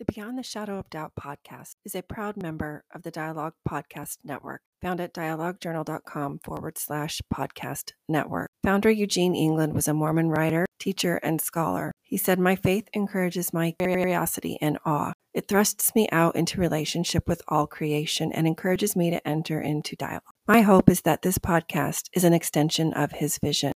The 0.00 0.14
Beyond 0.14 0.38
the 0.38 0.42
Shadow 0.42 0.78
of 0.78 0.88
Doubt 0.88 1.12
podcast 1.14 1.74
is 1.84 1.94
a 1.94 2.00
proud 2.00 2.42
member 2.42 2.84
of 2.94 3.02
the 3.02 3.10
Dialogue 3.10 3.52
Podcast 3.68 4.16
Network, 4.24 4.62
found 4.80 4.98
at 4.98 5.12
dialoguejournal.com 5.12 6.40
forward 6.42 6.78
slash 6.78 7.20
podcast 7.30 7.92
network. 8.08 8.48
Founder 8.62 8.90
Eugene 8.90 9.34
England 9.34 9.74
was 9.74 9.88
a 9.88 9.92
Mormon 9.92 10.30
writer, 10.30 10.64
teacher, 10.78 11.16
and 11.16 11.38
scholar. 11.38 11.92
He 12.02 12.16
said, 12.16 12.38
My 12.38 12.56
faith 12.56 12.88
encourages 12.94 13.52
my 13.52 13.74
curiosity 13.78 14.56
and 14.62 14.78
awe. 14.86 15.12
It 15.34 15.48
thrusts 15.48 15.94
me 15.94 16.08
out 16.10 16.34
into 16.34 16.62
relationship 16.62 17.28
with 17.28 17.42
all 17.48 17.66
creation 17.66 18.32
and 18.32 18.46
encourages 18.46 18.96
me 18.96 19.10
to 19.10 19.28
enter 19.28 19.60
into 19.60 19.96
dialogue. 19.96 20.22
My 20.48 20.62
hope 20.62 20.88
is 20.88 21.02
that 21.02 21.20
this 21.20 21.36
podcast 21.36 22.04
is 22.14 22.24
an 22.24 22.32
extension 22.32 22.94
of 22.94 23.12
his 23.12 23.36
vision. 23.36 23.74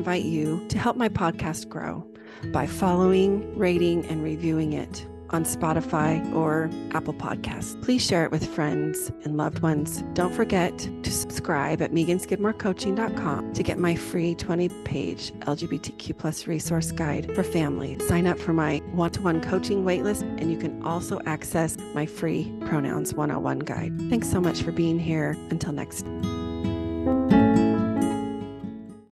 Invite 0.00 0.24
you 0.24 0.64
to 0.70 0.78
help 0.78 0.96
my 0.96 1.10
podcast 1.10 1.68
grow 1.68 2.06
by 2.54 2.66
following, 2.66 3.54
rating, 3.58 4.06
and 4.06 4.24
reviewing 4.24 4.72
it 4.72 5.06
on 5.28 5.44
Spotify 5.44 6.24
or 6.34 6.70
Apple 6.92 7.12
Podcasts. 7.12 7.80
Please 7.82 8.02
share 8.02 8.24
it 8.24 8.30
with 8.30 8.46
friends 8.46 9.12
and 9.24 9.36
loved 9.36 9.58
ones. 9.58 10.02
Don't 10.14 10.32
forget 10.32 10.78
to 10.78 11.12
subscribe 11.12 11.82
at 11.82 11.92
meaganskidmorecoaching.com 11.92 13.52
to 13.52 13.62
get 13.62 13.78
my 13.78 13.94
free 13.94 14.34
20-page 14.34 15.32
LGBTQ 15.40 16.16
plus 16.16 16.46
resource 16.46 16.92
guide 16.92 17.30
for 17.34 17.42
families. 17.42 18.02
Sign 18.08 18.26
up 18.26 18.38
for 18.38 18.54
my 18.54 18.78
one-to-one 18.92 19.42
coaching 19.42 19.84
waitlist, 19.84 20.22
and 20.40 20.50
you 20.50 20.56
can 20.56 20.82
also 20.82 21.20
access 21.26 21.76
my 21.92 22.06
free 22.06 22.50
pronouns 22.62 23.12
101 23.12 23.58
guide. 23.58 24.00
Thanks 24.08 24.30
so 24.30 24.40
much 24.40 24.62
for 24.62 24.72
being 24.72 24.98
here. 24.98 25.36
Until 25.50 25.72
next 25.72 26.06